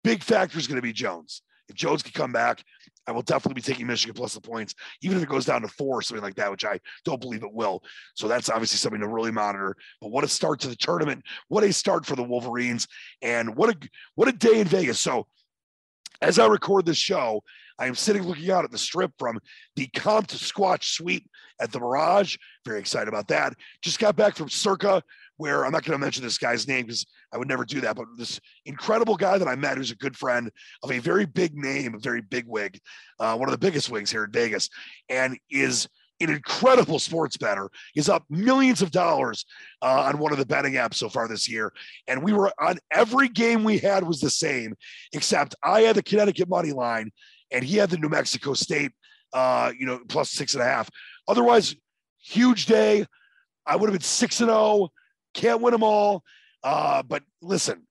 Big 0.02 0.22
factor 0.24 0.58
is 0.58 0.66
going 0.66 0.76
to 0.76 0.82
be 0.82 0.92
Jones. 0.92 1.42
If 1.68 1.76
Jones 1.76 2.02
can 2.02 2.12
come 2.12 2.32
back, 2.32 2.64
I 3.06 3.12
will 3.12 3.22
definitely 3.22 3.54
be 3.54 3.62
taking 3.62 3.86
Michigan 3.86 4.14
plus 4.14 4.34
the 4.34 4.40
points, 4.40 4.74
even 5.02 5.16
if 5.16 5.22
it 5.22 5.28
goes 5.28 5.44
down 5.44 5.62
to 5.62 5.68
four 5.68 5.98
or 5.98 6.02
something 6.02 6.22
like 6.22 6.36
that, 6.36 6.50
which 6.50 6.64
I 6.64 6.80
don't 7.04 7.20
believe 7.20 7.42
it 7.42 7.52
will. 7.52 7.82
So 8.14 8.28
that's 8.28 8.48
obviously 8.48 8.76
something 8.76 9.00
to 9.00 9.08
really 9.08 9.32
monitor. 9.32 9.76
But 10.00 10.10
what 10.10 10.24
a 10.24 10.28
start 10.28 10.60
to 10.60 10.68
the 10.68 10.76
tournament! 10.76 11.24
What 11.48 11.64
a 11.64 11.72
start 11.72 12.06
for 12.06 12.16
the 12.16 12.22
Wolverines, 12.22 12.86
and 13.22 13.56
what 13.56 13.70
a 13.70 13.88
what 14.14 14.28
a 14.28 14.32
day 14.32 14.60
in 14.60 14.66
Vegas. 14.66 15.00
So 15.00 15.26
as 16.20 16.38
I 16.38 16.46
record 16.46 16.86
this 16.86 16.98
show, 16.98 17.42
I 17.80 17.86
am 17.86 17.94
sitting 17.94 18.22
looking 18.22 18.50
out 18.50 18.64
at 18.64 18.70
the 18.70 18.78
strip 18.78 19.10
from 19.18 19.40
the 19.74 19.88
Comp 19.96 20.28
Squatch 20.28 20.84
Suite 20.84 21.26
at 21.60 21.72
the 21.72 21.80
Mirage. 21.80 22.36
Very 22.66 22.78
excited 22.78 23.08
about 23.08 23.26
that. 23.28 23.54
Just 23.82 23.98
got 23.98 24.16
back 24.16 24.36
from 24.36 24.50
Circa, 24.50 25.02
where 25.38 25.64
I'm 25.64 25.72
not 25.72 25.84
going 25.84 25.98
to 25.98 26.04
mention 26.04 26.22
this 26.22 26.36
guy's 26.36 26.68
name 26.68 26.86
because 26.86 27.06
I 27.32 27.38
would 27.38 27.48
never 27.48 27.64
do 27.64 27.80
that, 27.80 27.96
but 27.96 28.04
this 28.18 28.38
incredible 28.66 29.16
guy 29.16 29.38
that 29.38 29.48
I 29.48 29.56
met 29.56 29.78
who's 29.78 29.90
a 29.90 29.96
good 29.96 30.14
friend 30.14 30.50
of 30.82 30.92
a 30.92 30.98
very 30.98 31.24
big 31.24 31.56
name, 31.56 31.94
a 31.94 31.98
very 31.98 32.20
big 32.20 32.44
wig, 32.46 32.78
uh, 33.18 33.34
one 33.36 33.48
of 33.48 33.52
the 33.52 33.58
biggest 33.58 33.90
wigs 33.90 34.10
here 34.10 34.24
in 34.24 34.32
Vegas, 34.32 34.68
and 35.08 35.38
is 35.50 35.88
an 36.20 36.28
incredible 36.28 36.98
sports 36.98 37.38
better. 37.38 37.70
He's 37.94 38.10
up 38.10 38.24
millions 38.28 38.82
of 38.82 38.90
dollars 38.90 39.46
uh, 39.80 40.02
on 40.02 40.18
one 40.18 40.32
of 40.32 40.38
the 40.38 40.44
betting 40.44 40.74
apps 40.74 40.96
so 40.96 41.08
far 41.08 41.26
this 41.26 41.48
year. 41.48 41.72
And 42.06 42.22
we 42.22 42.34
were 42.34 42.52
on 42.60 42.78
every 42.92 43.28
game 43.28 43.64
we 43.64 43.78
had 43.78 44.06
was 44.06 44.20
the 44.20 44.28
same, 44.28 44.74
except 45.14 45.54
I 45.62 45.80
had 45.82 45.96
the 45.96 46.02
Connecticut 46.02 46.50
money 46.50 46.72
line 46.72 47.10
and 47.50 47.64
he 47.64 47.76
had 47.76 47.90
the 47.90 47.98
New 47.98 48.08
Mexico 48.08 48.54
State, 48.54 48.92
uh, 49.32 49.72
you 49.78 49.86
know, 49.86 50.00
plus 50.08 50.30
six 50.30 50.54
and 50.54 50.62
a 50.62 50.66
half. 50.66 50.88
Otherwise, 51.28 51.76
huge 52.22 52.66
day. 52.66 53.06
I 53.66 53.76
would 53.76 53.88
have 53.88 53.98
been 53.98 54.02
six 54.02 54.40
and 54.40 54.48
zero. 54.48 54.58
Oh. 54.58 54.88
Can't 55.34 55.60
win 55.60 55.72
them 55.72 55.84
all. 55.84 56.24
Uh, 56.62 57.02
but 57.02 57.22
listen, 57.40 57.86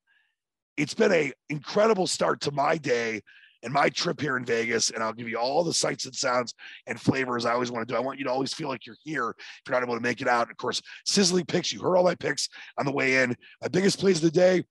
it's 0.78 0.94
been 0.94 1.12
a 1.12 1.32
incredible 1.50 2.08
start 2.08 2.42
to 2.42 2.52
my 2.52 2.78
day 2.78 3.22
and 3.64 3.74
my 3.74 3.90
trip 3.90 4.20
here 4.20 4.38
in 4.38 4.46
Vegas. 4.46 4.90
And 4.90 5.04
I'll 5.04 5.14
give 5.14 5.30
you 5.30 5.38
all 5.38 5.64
the 5.64 5.74
sights 5.74 6.06
and 6.06 6.16
sounds 6.16 6.54
and 6.88 7.00
flavors 7.00 7.46
I 7.46 7.54
always 7.54 7.72
want 7.72 7.88
to 7.88 7.94
do. 7.94 7.98
I 7.98 8.02
want 8.02 8.20
you 8.20 8.26
to 8.26 8.32
always 8.32 8.54
feel 8.54 8.68
like 8.68 8.86
you're 8.86 8.96
here 9.04 9.30
if 9.30 9.62
you're 9.68 9.76
not 9.76 9.84
able 9.84 9.96
to 9.96 10.02
make 10.02 10.22
it 10.22 10.28
out. 10.28 10.50
Of 10.50 10.58
course, 10.58 10.82
sizzling 11.06 11.46
picks. 11.46 11.72
You 11.72 11.82
heard 11.82 11.98
all 11.98 12.04
my 12.04 12.16
picks 12.16 12.50
on 12.78 12.86
the 12.86 12.92
way 12.92 13.24
in. 13.24 13.36
My 13.62 13.68
biggest 13.68 14.00
plays 14.00 14.18
of 14.18 14.24
the 14.24 14.32
day 14.32 14.64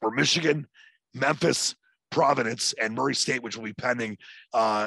were 0.00 0.10
Michigan, 0.10 0.66
Memphis, 1.14 1.74
Providence, 2.14 2.72
and 2.80 2.94
Murray 2.94 3.14
State, 3.16 3.42
which 3.42 3.56
will 3.56 3.64
be 3.64 3.72
pending 3.72 4.16
uh, 4.52 4.86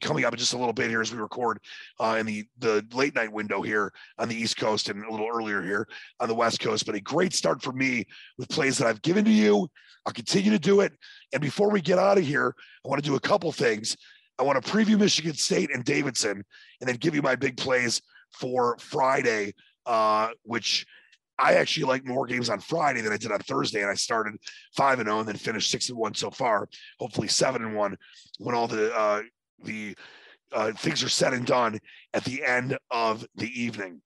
coming 0.00 0.24
up 0.24 0.32
in 0.32 0.38
just 0.38 0.52
a 0.52 0.58
little 0.58 0.72
bit 0.72 0.90
here 0.90 1.00
as 1.00 1.12
we 1.12 1.18
record 1.18 1.60
uh, 2.00 2.16
in 2.18 2.26
the 2.26 2.44
the 2.58 2.84
late 2.92 3.14
night 3.14 3.30
window 3.30 3.62
here 3.62 3.92
on 4.18 4.28
the 4.28 4.34
East 4.34 4.56
Coast 4.56 4.88
and 4.88 5.04
a 5.04 5.10
little 5.10 5.28
earlier 5.32 5.62
here 5.62 5.86
on 6.18 6.26
the 6.26 6.34
West 6.34 6.58
Coast. 6.58 6.84
But 6.84 6.96
a 6.96 7.00
great 7.00 7.32
start 7.32 7.62
for 7.62 7.70
me 7.70 8.04
with 8.36 8.48
plays 8.48 8.78
that 8.78 8.88
I've 8.88 9.00
given 9.02 9.24
to 9.26 9.30
you. 9.30 9.68
I'll 10.06 10.12
continue 10.12 10.50
to 10.50 10.58
do 10.58 10.80
it. 10.80 10.92
And 11.32 11.40
before 11.40 11.70
we 11.70 11.80
get 11.80 12.00
out 12.00 12.18
of 12.18 12.24
here, 12.24 12.52
I 12.84 12.88
want 12.88 13.00
to 13.00 13.08
do 13.08 13.14
a 13.14 13.20
couple 13.20 13.52
things. 13.52 13.96
I 14.36 14.42
want 14.42 14.60
to 14.60 14.68
preview 14.68 14.98
Michigan 14.98 15.34
State 15.34 15.72
and 15.72 15.84
Davidson, 15.84 16.44
and 16.80 16.88
then 16.88 16.96
give 16.96 17.14
you 17.14 17.22
my 17.22 17.36
big 17.36 17.56
plays 17.56 18.02
for 18.32 18.76
Friday, 18.80 19.54
uh, 19.86 20.30
which 20.42 20.84
I 21.38 21.54
actually 21.54 21.84
like 21.84 22.06
more 22.06 22.26
games 22.26 22.48
on 22.48 22.60
Friday 22.60 23.00
than 23.00 23.12
I 23.12 23.16
did 23.16 23.32
on 23.32 23.40
Thursday, 23.40 23.82
and 23.82 23.90
I 23.90 23.94
started 23.94 24.36
five 24.74 24.98
and 24.98 25.06
zero, 25.06 25.16
oh 25.16 25.20
and 25.20 25.28
then 25.28 25.36
finished 25.36 25.70
six 25.70 25.88
and 25.88 25.98
one 25.98 26.14
so 26.14 26.30
far. 26.30 26.68
Hopefully 26.98 27.28
seven 27.28 27.64
and 27.64 27.76
one 27.76 27.96
when 28.38 28.54
all 28.54 28.68
the 28.68 28.94
uh, 28.94 29.22
the 29.64 29.96
uh, 30.52 30.72
things 30.72 31.02
are 31.02 31.08
said 31.08 31.34
and 31.34 31.46
done 31.46 31.78
at 32.14 32.24
the 32.24 32.44
end 32.44 32.78
of 32.90 33.26
the 33.34 33.48
evening. 33.60 34.00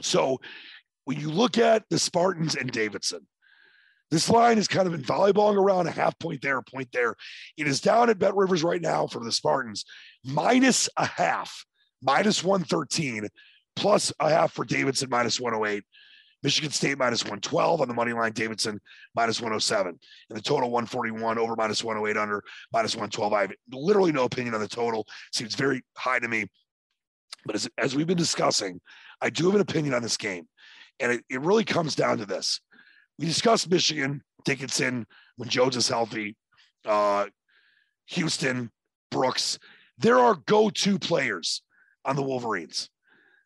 So 0.00 0.40
when 1.04 1.18
you 1.18 1.30
look 1.30 1.58
at 1.58 1.84
the 1.90 1.98
Spartans 1.98 2.54
and 2.54 2.70
Davidson, 2.70 3.26
this 4.10 4.28
line 4.28 4.58
is 4.58 4.68
kind 4.68 4.86
of 4.86 4.92
been 4.92 5.02
volleyballing 5.02 5.56
around 5.56 5.86
a 5.86 5.90
half 5.90 6.18
point 6.18 6.42
there, 6.42 6.58
a 6.58 6.62
point 6.62 6.88
there. 6.92 7.14
It 7.56 7.66
is 7.66 7.80
down 7.80 8.10
at 8.10 8.18
Bet 8.18 8.36
Rivers 8.36 8.62
right 8.62 8.80
now 8.80 9.06
for 9.06 9.24
the 9.24 9.32
Spartans, 9.32 9.86
minus 10.22 10.88
a 10.98 11.06
half, 11.06 11.64
minus 12.02 12.44
113, 12.44 13.28
plus 13.74 14.12
a 14.20 14.28
half 14.28 14.52
for 14.52 14.66
Davidson, 14.66 15.08
minus 15.10 15.40
108. 15.40 15.82
Michigan 16.42 16.70
State 16.70 16.98
minus 16.98 17.22
112 17.22 17.80
on 17.80 17.88
the 17.88 17.94
money 17.94 18.12
line, 18.12 18.32
Davidson 18.32 18.80
minus 19.14 19.40
107. 19.40 19.98
And 20.28 20.38
the 20.38 20.42
total 20.42 20.70
141 20.70 21.38
over 21.38 21.54
minus 21.56 21.84
108 21.84 22.20
under 22.20 22.42
minus 22.72 22.94
112. 22.94 23.32
I 23.32 23.40
have 23.42 23.52
literally 23.70 24.12
no 24.12 24.24
opinion 24.24 24.54
on 24.54 24.60
the 24.60 24.68
total. 24.68 25.06
Seems 25.32 25.54
very 25.54 25.82
high 25.96 26.18
to 26.18 26.28
me. 26.28 26.46
But 27.44 27.54
as, 27.54 27.68
as 27.78 27.94
we've 27.94 28.06
been 28.06 28.16
discussing, 28.16 28.80
I 29.20 29.30
do 29.30 29.46
have 29.46 29.54
an 29.54 29.60
opinion 29.60 29.94
on 29.94 30.02
this 30.02 30.16
game. 30.16 30.48
And 31.00 31.12
it, 31.12 31.24
it 31.28 31.40
really 31.40 31.64
comes 31.64 31.94
down 31.94 32.18
to 32.18 32.26
this. 32.26 32.60
We 33.18 33.26
discussed 33.26 33.70
Michigan, 33.70 34.22
Dickinson, 34.44 35.06
when 35.36 35.48
Jones 35.48 35.76
is 35.76 35.88
healthy, 35.88 36.36
uh, 36.84 37.26
Houston, 38.08 38.70
Brooks. 39.10 39.58
There 39.98 40.18
are 40.18 40.34
go 40.46 40.70
to 40.70 40.98
players 40.98 41.62
on 42.04 42.16
the 42.16 42.22
Wolverines. 42.22 42.90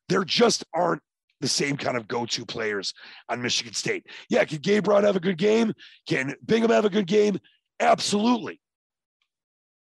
There 0.08 0.24
just 0.24 0.64
aren't 0.72 1.02
the 1.40 1.48
same 1.48 1.76
kind 1.76 1.96
of 1.96 2.08
go-to 2.08 2.46
players 2.46 2.94
on 3.28 3.42
Michigan 3.42 3.74
State. 3.74 4.06
Yeah, 4.30 4.44
can 4.44 4.58
Gabe 4.58 4.84
Brown 4.84 5.04
have 5.04 5.16
a 5.16 5.20
good 5.20 5.38
game? 5.38 5.74
Can 6.08 6.34
Bingham 6.44 6.70
have 6.70 6.84
a 6.84 6.90
good 6.90 7.06
game? 7.06 7.38
Absolutely. 7.80 8.60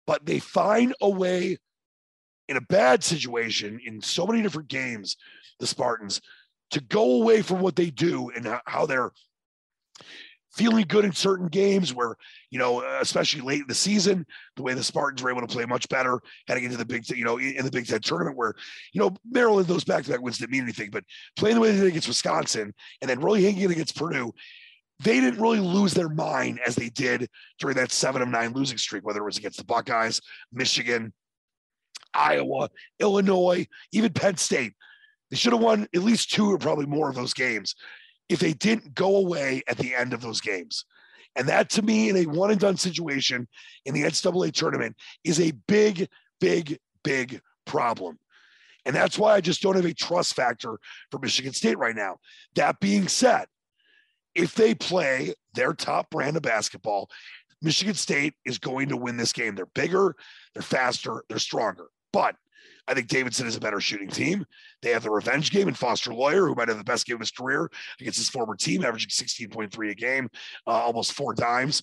But 0.06 0.25
they 0.25 0.38
find 0.38 0.94
a 1.00 1.09
way 1.09 1.59
in 2.49 2.56
a 2.56 2.62
bad 2.62 3.04
situation 3.04 3.80
in 3.85 4.00
so 4.00 4.26
many 4.26 4.42
different 4.42 4.68
games, 4.68 5.16
the 5.61 5.66
Spartans, 5.66 6.21
to 6.71 6.80
go 6.80 7.23
away 7.23 7.42
from 7.42 7.61
what 7.61 7.76
they 7.76 7.90
do 7.90 8.30
and 8.30 8.59
how 8.66 8.87
they're 8.87 9.12
feeling 10.54 10.85
good 10.87 11.04
in 11.04 11.12
certain 11.12 11.49
games 11.49 11.94
where, 11.94 12.16
you 12.50 12.59
know, 12.59 12.82
especially 13.00 13.40
late 13.40 13.62
in 13.62 13.66
the 13.66 13.75
season, 13.75 14.26
the 14.56 14.62
way 14.62 14.75
the 14.75 14.85
Spartans 14.85 15.23
were 15.23 15.30
able 15.30 15.40
to 15.40 15.47
play 15.47 15.64
much 15.64 15.88
better 15.88 16.21
heading 16.47 16.64
into 16.64 16.76
the 16.76 16.85
big, 16.85 17.09
you 17.11 17.25
know, 17.25 17.38
in 17.38 17.64
the 17.64 17.71
Big 17.71 17.87
Ten 17.87 18.00
tournament 18.00 18.37
where, 18.37 18.54
you 18.92 19.00
know, 19.00 19.14
Maryland, 19.30 19.66
those 19.66 19.85
back 19.85 20.04
to 20.04 20.11
back 20.11 20.21
wins 20.21 20.38
didn't 20.38 20.52
mean 20.52 20.62
anything, 20.62 20.90
but 20.90 21.04
playing 21.37 21.54
the 21.54 21.61
way 21.61 21.71
they 21.71 21.78
did 21.78 21.87
against 21.88 22.09
Wisconsin 22.09 22.75
and 23.00 23.11
then 23.11 23.21
really 23.21 23.44
hanging 23.44 23.71
against 23.71 23.97
Purdue, 23.97 24.32
they 25.00 25.21
didn't 25.21 25.40
really 25.40 25.61
lose 25.61 25.94
their 25.94 26.11
mind 26.11 26.61
as 26.66 26.76
they 26.76 26.90
did 26.90 27.28
during 27.59 27.76
that 27.76 27.90
seven 27.90 28.23
of 28.23 28.28
nine 28.28 28.52
losing 28.52 28.78
streak, 28.78 29.04
whether 29.04 29.21
it 29.21 29.25
was 29.25 29.38
against 29.38 29.59
the 29.59 29.64
Buckeyes, 29.64 30.21
Michigan, 30.52 31.12
Iowa, 32.14 32.68
Illinois, 33.00 33.66
even 33.92 34.12
Penn 34.12 34.37
State. 34.37 34.75
They 35.30 35.37
should 35.37 35.54
have 35.54 35.62
won 35.62 35.88
at 35.94 36.02
least 36.02 36.30
two 36.30 36.52
or 36.52 36.59
probably 36.59 36.85
more 36.85 37.09
of 37.09 37.16
those 37.16 37.32
games 37.32 37.75
if 38.33 38.41
they 38.41 38.55
didn't 38.55 38.95
go 38.95 39.17
away 39.17 39.62
at 39.69 39.77
the 39.77 39.95
end 39.95 40.15
of 40.15 40.23
those 40.23 40.41
games. 40.41 40.87
And 41.37 41.49
that 41.49 41.71
to 41.71 41.83
me, 41.83 42.09
in 42.09 42.17
a 42.17 42.27
one 42.27 42.51
and 42.51 42.61
done 42.61 42.77
situation 42.77 43.47
in 43.85 43.95
the 43.95 44.03
NCAA 44.03 44.53
tournament, 44.53 44.97
is 45.23 45.39
a 45.39 45.53
big, 45.69 46.09
big, 46.41 46.79
big 47.05 47.41
problem. 47.67 48.19
And 48.85 48.97
that's 48.97 49.19
why 49.19 49.35
I 49.35 49.41
just 49.41 49.62
don't 49.62 49.77
have 49.77 49.85
a 49.85 49.95
trust 49.95 50.35
factor 50.35 50.79
for 51.11 51.19
Michigan 51.21 51.53
State 51.53 51.79
right 51.79 51.95
now. 51.95 52.17
That 52.55 52.81
being 52.81 53.07
said, 53.07 53.47
if 54.35 54.55
they 54.55 54.75
play 54.75 55.35
their 55.55 55.75
top 55.75 56.11
brand 56.11 56.37
of 56.37 56.43
basketball, 56.43 57.11
Michigan 57.61 57.95
State 57.95 58.35
is 58.45 58.59
going 58.59 58.89
to 58.89 58.97
win 58.97 59.17
this 59.17 59.33
game. 59.33 59.55
They're 59.55 59.67
bigger, 59.67 60.17
they're 60.55 60.62
faster, 60.62 61.23
they're 61.29 61.39
stronger. 61.39 61.87
But 62.12 62.37
I 62.89 62.95
think 62.95 63.09
Davidson 63.09 63.47
is 63.47 63.57
a 63.57 63.61
better 63.61 63.81
shooting 63.81 64.09
team. 64.09 64.45
They 64.83 64.91
have 64.91 65.05
the 65.05 65.11
revenge 65.11 65.51
game 65.51 65.69
in 65.69 65.75
Foster 65.75 66.12
Loyer, 66.12 66.49
who 66.49 66.55
might 66.55 66.69
have 66.69 66.79
the 66.79 66.85
best 66.85 67.07
game 67.07 67.15
of 67.15 67.21
his 67.21 67.31
career 67.31 67.71
against 68.01 68.19
his 68.19 68.29
former 68.29 68.57
team, 68.57 68.85
averaging 68.85 69.11
16.3 69.11 69.91
a 69.91 69.95
game, 69.95 70.29
uh, 70.67 70.71
almost 70.71 71.12
four 71.12 71.35
dimes. 71.35 71.83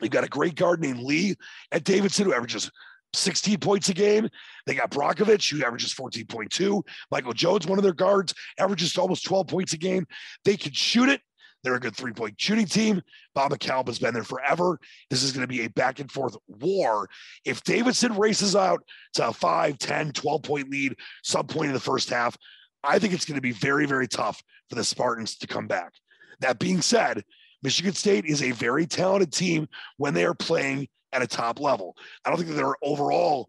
They've 0.00 0.10
got 0.10 0.24
a 0.24 0.28
great 0.28 0.54
guard 0.54 0.80
named 0.80 1.00
Lee 1.00 1.36
at 1.70 1.84
Davidson, 1.84 2.24
who 2.24 2.34
averages 2.34 2.70
16 3.12 3.58
points 3.58 3.88
a 3.88 3.94
game. 3.94 4.28
They 4.66 4.74
got 4.74 4.90
Brajkovic, 4.90 5.50
who 5.50 5.64
averages 5.64 5.94
14.2. 5.94 6.82
Michael 7.10 7.32
Jones, 7.32 7.66
one 7.66 7.78
of 7.78 7.82
their 7.82 7.92
guards, 7.92 8.34
averages 8.58 8.96
almost 8.96 9.24
12 9.24 9.48
points 9.48 9.72
a 9.72 9.78
game. 9.78 10.06
They 10.44 10.56
can 10.56 10.72
shoot 10.72 11.08
it. 11.08 11.20
They're 11.62 11.74
a 11.74 11.80
good 11.80 11.96
three 11.96 12.12
point 12.12 12.40
shooting 12.40 12.66
team. 12.66 13.02
Bob 13.34 13.52
McKillop 13.52 13.86
has 13.88 13.98
been 13.98 14.14
there 14.14 14.24
forever. 14.24 14.78
This 15.10 15.22
is 15.22 15.32
going 15.32 15.42
to 15.42 15.48
be 15.48 15.64
a 15.64 15.70
back 15.70 16.00
and 16.00 16.10
forth 16.10 16.36
war. 16.48 17.08
If 17.44 17.62
Davidson 17.64 18.16
races 18.16 18.56
out 18.56 18.82
to 19.14 19.28
a 19.28 19.32
5, 19.32 19.78
10, 19.78 20.12
12 20.12 20.42
point 20.42 20.70
lead, 20.70 20.96
some 21.22 21.46
point 21.46 21.68
in 21.68 21.74
the 21.74 21.80
first 21.80 22.10
half, 22.10 22.36
I 22.82 22.98
think 22.98 23.12
it's 23.12 23.24
going 23.24 23.36
to 23.36 23.42
be 23.42 23.52
very, 23.52 23.86
very 23.86 24.08
tough 24.08 24.42
for 24.68 24.76
the 24.76 24.84
Spartans 24.84 25.36
to 25.38 25.46
come 25.46 25.66
back. 25.66 25.92
That 26.40 26.58
being 26.58 26.80
said, 26.80 27.22
Michigan 27.62 27.92
State 27.92 28.24
is 28.24 28.42
a 28.42 28.52
very 28.52 28.86
talented 28.86 29.32
team 29.32 29.68
when 29.98 30.14
they 30.14 30.24
are 30.24 30.34
playing 30.34 30.88
at 31.12 31.22
a 31.22 31.26
top 31.26 31.60
level. 31.60 31.96
I 32.24 32.30
don't 32.30 32.38
think 32.38 32.48
that 32.50 32.56
they're 32.56 32.76
overall 32.82 33.48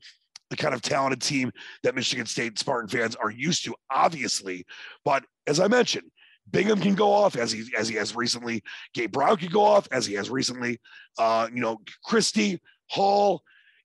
the 0.49 0.57
kind 0.57 0.73
of 0.73 0.81
talented 0.81 1.21
team 1.21 1.51
that 1.83 1.95
Michigan 1.95 2.25
State 2.25 2.59
Spartan 2.59 2.89
fans 2.89 3.15
are 3.15 3.31
used 3.31 3.63
to, 3.65 3.73
obviously. 3.89 4.65
But 5.05 5.23
as 5.47 5.61
I 5.61 5.67
mentioned, 5.67 6.11
Bingham 6.49 6.79
can 6.79 6.95
go 6.95 7.11
off 7.11 7.35
as 7.35 7.51
he 7.51 7.65
as 7.77 7.87
he 7.87 7.95
has 7.95 8.15
recently. 8.15 8.63
Gabe 8.93 9.11
Brown 9.11 9.37
can 9.37 9.49
go 9.49 9.63
off 9.63 9.87
as 9.91 10.05
he 10.05 10.15
has 10.15 10.29
recently. 10.29 10.79
Uh, 11.17 11.47
you 11.53 11.61
know, 11.61 11.79
Christie, 12.03 12.61
Hall. 12.89 13.41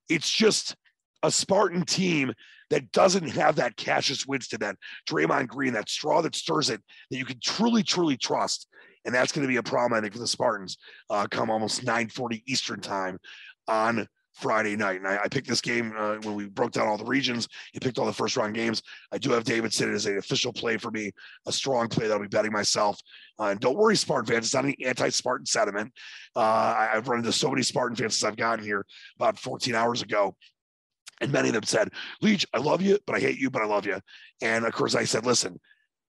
It's 0.08 0.30
just 0.30 0.76
a 1.22 1.30
Spartan 1.30 1.84
team 1.84 2.32
that 2.70 2.90
doesn't 2.92 3.28
have 3.28 3.56
that 3.56 3.76
Cassius 3.76 4.26
Winston, 4.26 4.60
that 4.60 4.76
Draymond 5.08 5.48
Green, 5.48 5.72
that 5.74 5.88
straw 5.88 6.22
that 6.22 6.34
stirs 6.34 6.70
it, 6.70 6.80
that 7.10 7.16
you 7.16 7.24
can 7.24 7.38
truly, 7.42 7.82
truly 7.82 8.16
trust. 8.16 8.68
And 9.04 9.14
that's 9.14 9.32
going 9.32 9.46
to 9.46 9.48
be 9.48 9.56
a 9.56 9.62
problem, 9.62 9.96
I 9.96 10.00
think, 10.00 10.12
for 10.12 10.18
the 10.18 10.26
Spartans 10.26 10.78
uh, 11.10 11.26
come 11.30 11.50
almost 11.50 11.84
9:40 11.84 12.42
Eastern 12.46 12.80
time 12.80 13.18
on 13.68 14.08
Friday 14.36 14.76
night. 14.76 14.96
And 14.96 15.08
I, 15.08 15.18
I 15.24 15.28
picked 15.28 15.48
this 15.48 15.62
game 15.62 15.94
uh, 15.96 16.16
when 16.16 16.34
we 16.34 16.46
broke 16.46 16.72
down 16.72 16.88
all 16.88 16.98
the 16.98 17.04
regions. 17.04 17.48
He 17.72 17.80
picked 17.80 17.98
all 17.98 18.04
the 18.04 18.12
first 18.12 18.36
round 18.36 18.54
games. 18.54 18.82
I 19.10 19.18
do 19.18 19.30
have 19.30 19.44
Davidson 19.44 19.94
as 19.94 20.04
an 20.04 20.18
official 20.18 20.52
play 20.52 20.76
for 20.76 20.90
me, 20.90 21.10
a 21.46 21.52
strong 21.52 21.88
play 21.88 22.06
that 22.06 22.12
I'll 22.12 22.20
be 22.20 22.28
betting 22.28 22.52
myself. 22.52 23.00
Uh, 23.40 23.44
and 23.44 23.60
don't 23.60 23.76
worry, 23.76 23.96
Spartan 23.96 24.26
fans, 24.26 24.46
it's 24.46 24.54
not 24.54 24.64
any 24.64 24.76
anti 24.84 25.08
Spartan 25.08 25.46
sentiment. 25.46 25.90
Uh, 26.34 26.40
I, 26.40 26.90
have 26.92 27.08
run 27.08 27.20
into 27.20 27.32
so 27.32 27.48
many 27.48 27.62
Spartan 27.62 27.96
fans 27.96 28.16
since 28.16 28.28
I've 28.28 28.36
gotten 28.36 28.64
here 28.64 28.84
about 29.16 29.38
14 29.38 29.74
hours 29.74 30.02
ago. 30.02 30.36
And 31.22 31.32
many 31.32 31.48
of 31.48 31.54
them 31.54 31.64
said, 31.64 31.88
Leach, 32.20 32.46
I 32.52 32.58
love 32.58 32.82
you, 32.82 32.98
but 33.06 33.16
I 33.16 33.20
hate 33.20 33.38
you, 33.38 33.50
but 33.50 33.62
I 33.62 33.66
love 33.66 33.86
you. 33.86 33.98
And 34.42 34.66
of 34.66 34.72
course, 34.74 34.94
I 34.94 35.04
said, 35.04 35.24
listen, 35.24 35.58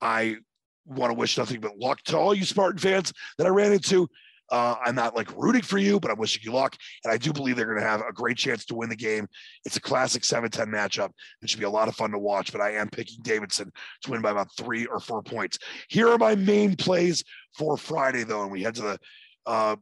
I 0.03 0.37
want 0.85 1.11
to 1.11 1.19
wish 1.19 1.39
nothing 1.39 1.61
but 1.61 1.79
luck 1.79 2.03
to 2.05 2.19
all 2.19 2.35
you 2.35 2.45
Spartan 2.45 2.79
fans 2.79 3.15
that 3.39 3.47
I 3.47 3.51
ran 3.51 3.73
into. 3.73 4.09
Uh, 4.51 4.77
I'm 4.85 4.95
not 4.95 5.15
like 5.15 5.31
rooting 5.37 5.63
for 5.63 5.79
you, 5.79 6.01
but 6.01 6.11
I'm 6.11 6.19
wishing 6.19 6.43
you 6.45 6.53
luck. 6.53 6.77
And 7.05 7.13
I 7.13 7.17
do 7.17 7.33
believe 7.33 7.57
they're 7.57 7.67
going 7.67 7.81
to 7.81 7.87
have 7.87 8.01
a 8.01 8.13
great 8.13 8.37
chance 8.37 8.65
to 8.67 8.75
win 8.75 8.89
the 8.89 8.97
game. 8.97 9.29
It's 9.65 9.77
a 9.77 9.81
classic 9.81 10.25
7 10.25 10.51
10 10.51 10.69
matchup. 10.69 11.11
It 11.43 11.49
should 11.49 11.61
be 11.61 11.67
a 11.67 11.71
lot 11.71 11.89
of 11.89 11.95
fun 11.95 12.11
to 12.11 12.19
watch, 12.19 12.53
but 12.53 12.61
I 12.61 12.73
am 12.73 12.89
picking 12.89 13.19
Davidson 13.23 13.73
to 14.03 14.11
win 14.11 14.23
by 14.23 14.31
about 14.31 14.49
three 14.57 14.87
or 14.87 15.01
four 15.01 15.23
points. 15.23 15.59
Here 15.89 16.09
are 16.09 16.19
my 16.19 16.35
main 16.35 16.77
plays 16.77 17.23
for 17.57 17.77
Friday, 17.77 18.25
though. 18.25 18.43
And 18.43 18.51
we 18.51 18.63
head 18.63 18.75
to 18.77 18.83
the 18.83 18.99
uh, 19.47 19.77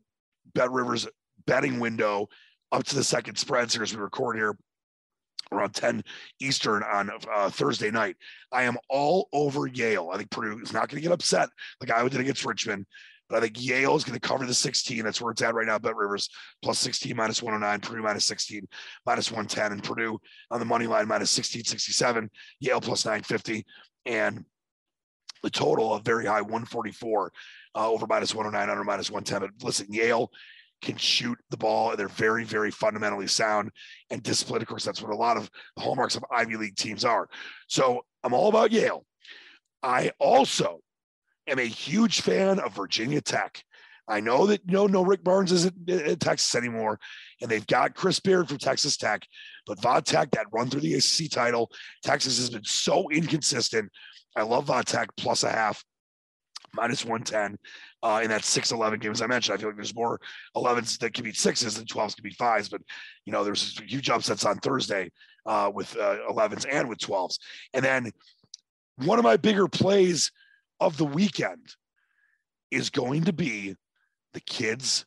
Bet 0.54 0.70
Rivers 0.70 1.08
betting 1.46 1.80
window 1.80 2.28
up 2.72 2.84
to 2.84 2.94
the 2.94 3.04
second 3.04 3.36
spreads 3.36 3.74
here 3.74 3.82
as 3.82 3.94
we 3.94 4.00
record 4.00 4.36
here 4.36 4.56
around 5.52 5.74
10 5.74 6.02
Eastern 6.40 6.82
on 6.82 7.10
uh, 7.34 7.50
Thursday 7.50 7.90
night. 7.90 8.16
I 8.52 8.64
am 8.64 8.76
all 8.90 9.28
over 9.32 9.66
Yale. 9.66 10.10
I 10.12 10.18
think 10.18 10.30
Purdue 10.30 10.60
is 10.60 10.72
not 10.72 10.88
going 10.88 11.00
to 11.00 11.08
get 11.08 11.12
upset 11.12 11.48
like 11.80 11.90
I 11.90 12.06
did 12.08 12.20
against 12.20 12.44
Richmond. 12.44 12.86
But 13.28 13.38
I 13.38 13.40
think 13.40 13.62
Yale 13.62 13.96
is 13.96 14.04
going 14.04 14.18
to 14.18 14.26
cover 14.26 14.46
the 14.46 14.54
16. 14.54 15.04
That's 15.04 15.20
where 15.20 15.32
it's 15.32 15.42
at 15.42 15.54
right 15.54 15.66
now. 15.66 15.78
Bet 15.78 15.96
Rivers 15.96 16.28
plus 16.62 16.78
16, 16.78 17.16
minus 17.16 17.42
109, 17.42 17.80
Purdue 17.80 18.02
minus 18.02 18.24
16, 18.24 18.66
minus 19.06 19.30
110, 19.30 19.72
and 19.72 19.84
Purdue 19.84 20.18
on 20.50 20.60
the 20.60 20.66
money 20.66 20.86
line 20.86 21.08
minus 21.08 21.36
1667, 21.36 22.30
Yale 22.60 22.80
plus 22.80 23.04
950. 23.04 23.64
And 24.06 24.44
the 25.42 25.50
total 25.50 25.94
of 25.94 26.04
very 26.04 26.26
high 26.26 26.40
144 26.40 27.32
uh, 27.74 27.90
over 27.90 28.06
minus 28.06 28.34
109, 28.34 28.70
under 28.70 28.84
minus 28.84 29.10
110. 29.10 29.40
But 29.40 29.66
listen, 29.66 29.86
Yale 29.90 30.30
can 30.80 30.96
shoot 30.96 31.38
the 31.50 31.56
ball. 31.56 31.96
They're 31.96 32.08
very, 32.08 32.44
very 32.44 32.70
fundamentally 32.70 33.26
sound 33.26 33.70
and 34.10 34.22
disciplined. 34.22 34.62
Of 34.62 34.68
course, 34.68 34.84
that's 34.84 35.02
what 35.02 35.12
a 35.12 35.16
lot 35.16 35.36
of 35.36 35.50
the 35.76 35.82
hallmarks 35.82 36.16
of 36.16 36.24
Ivy 36.30 36.56
League 36.56 36.76
teams 36.76 37.04
are. 37.04 37.28
So 37.66 38.04
I'm 38.24 38.34
all 38.34 38.48
about 38.48 38.72
Yale. 38.72 39.04
I 39.82 40.12
also 40.18 40.80
am 41.48 41.58
a 41.58 41.62
huge 41.62 42.20
fan 42.20 42.60
of 42.60 42.74
Virginia 42.74 43.20
Tech. 43.20 43.62
I 44.08 44.20
know 44.20 44.46
that 44.46 44.62
you 44.66 44.72
know 44.72 44.86
no 44.86 45.04
Rick 45.04 45.22
Barnes 45.22 45.52
isn't 45.52 45.90
at 45.90 46.20
Texas 46.20 46.54
anymore, 46.54 46.98
and 47.42 47.50
they've 47.50 47.66
got 47.66 47.94
Chris 47.94 48.18
Beard 48.20 48.48
from 48.48 48.58
Texas 48.58 48.96
Tech, 48.96 49.26
but 49.66 49.80
Va 49.82 50.00
Tech 50.00 50.30
that 50.32 50.46
run 50.50 50.70
through 50.70 50.80
the 50.80 50.94
ACC 50.94 51.30
title, 51.30 51.70
Texas 52.02 52.38
has 52.38 52.50
been 52.50 52.64
so 52.64 53.10
inconsistent. 53.10 53.90
I 54.34 54.42
love 54.42 54.66
Va 54.66 54.82
Tech 54.82 55.10
plus 55.16 55.42
a 55.42 55.50
half, 55.50 55.84
minus 56.72 57.04
one 57.04 57.22
ten, 57.22 57.58
uh, 58.02 58.20
in 58.22 58.30
that 58.30 58.44
six 58.44 58.72
eleven 58.72 58.98
game 58.98 59.12
as 59.12 59.20
I 59.20 59.26
mentioned. 59.26 59.54
I 59.54 59.60
feel 59.60 59.68
like 59.68 59.76
there's 59.76 59.94
more 59.94 60.18
11s 60.56 60.98
that 61.00 61.12
can 61.12 61.24
be 61.24 61.32
sixes 61.34 61.76
than 61.76 61.84
12s 61.84 62.16
can 62.16 62.22
be 62.22 62.30
fives, 62.30 62.70
but 62.70 62.80
you 63.26 63.32
know 63.32 63.44
there's 63.44 63.78
huge 63.86 64.08
upsets 64.08 64.46
on 64.46 64.58
Thursday 64.58 65.10
uh, 65.44 65.70
with 65.72 65.94
uh, 65.98 66.16
11s 66.30 66.64
and 66.70 66.88
with 66.88 66.98
12s, 66.98 67.38
and 67.74 67.84
then 67.84 68.10
one 69.04 69.18
of 69.18 69.24
my 69.24 69.36
bigger 69.36 69.68
plays 69.68 70.32
of 70.80 70.96
the 70.96 71.04
weekend 71.04 71.74
is 72.70 72.90
going 72.90 73.24
to 73.24 73.32
be 73.32 73.74
the 74.34 74.40
kids 74.40 75.04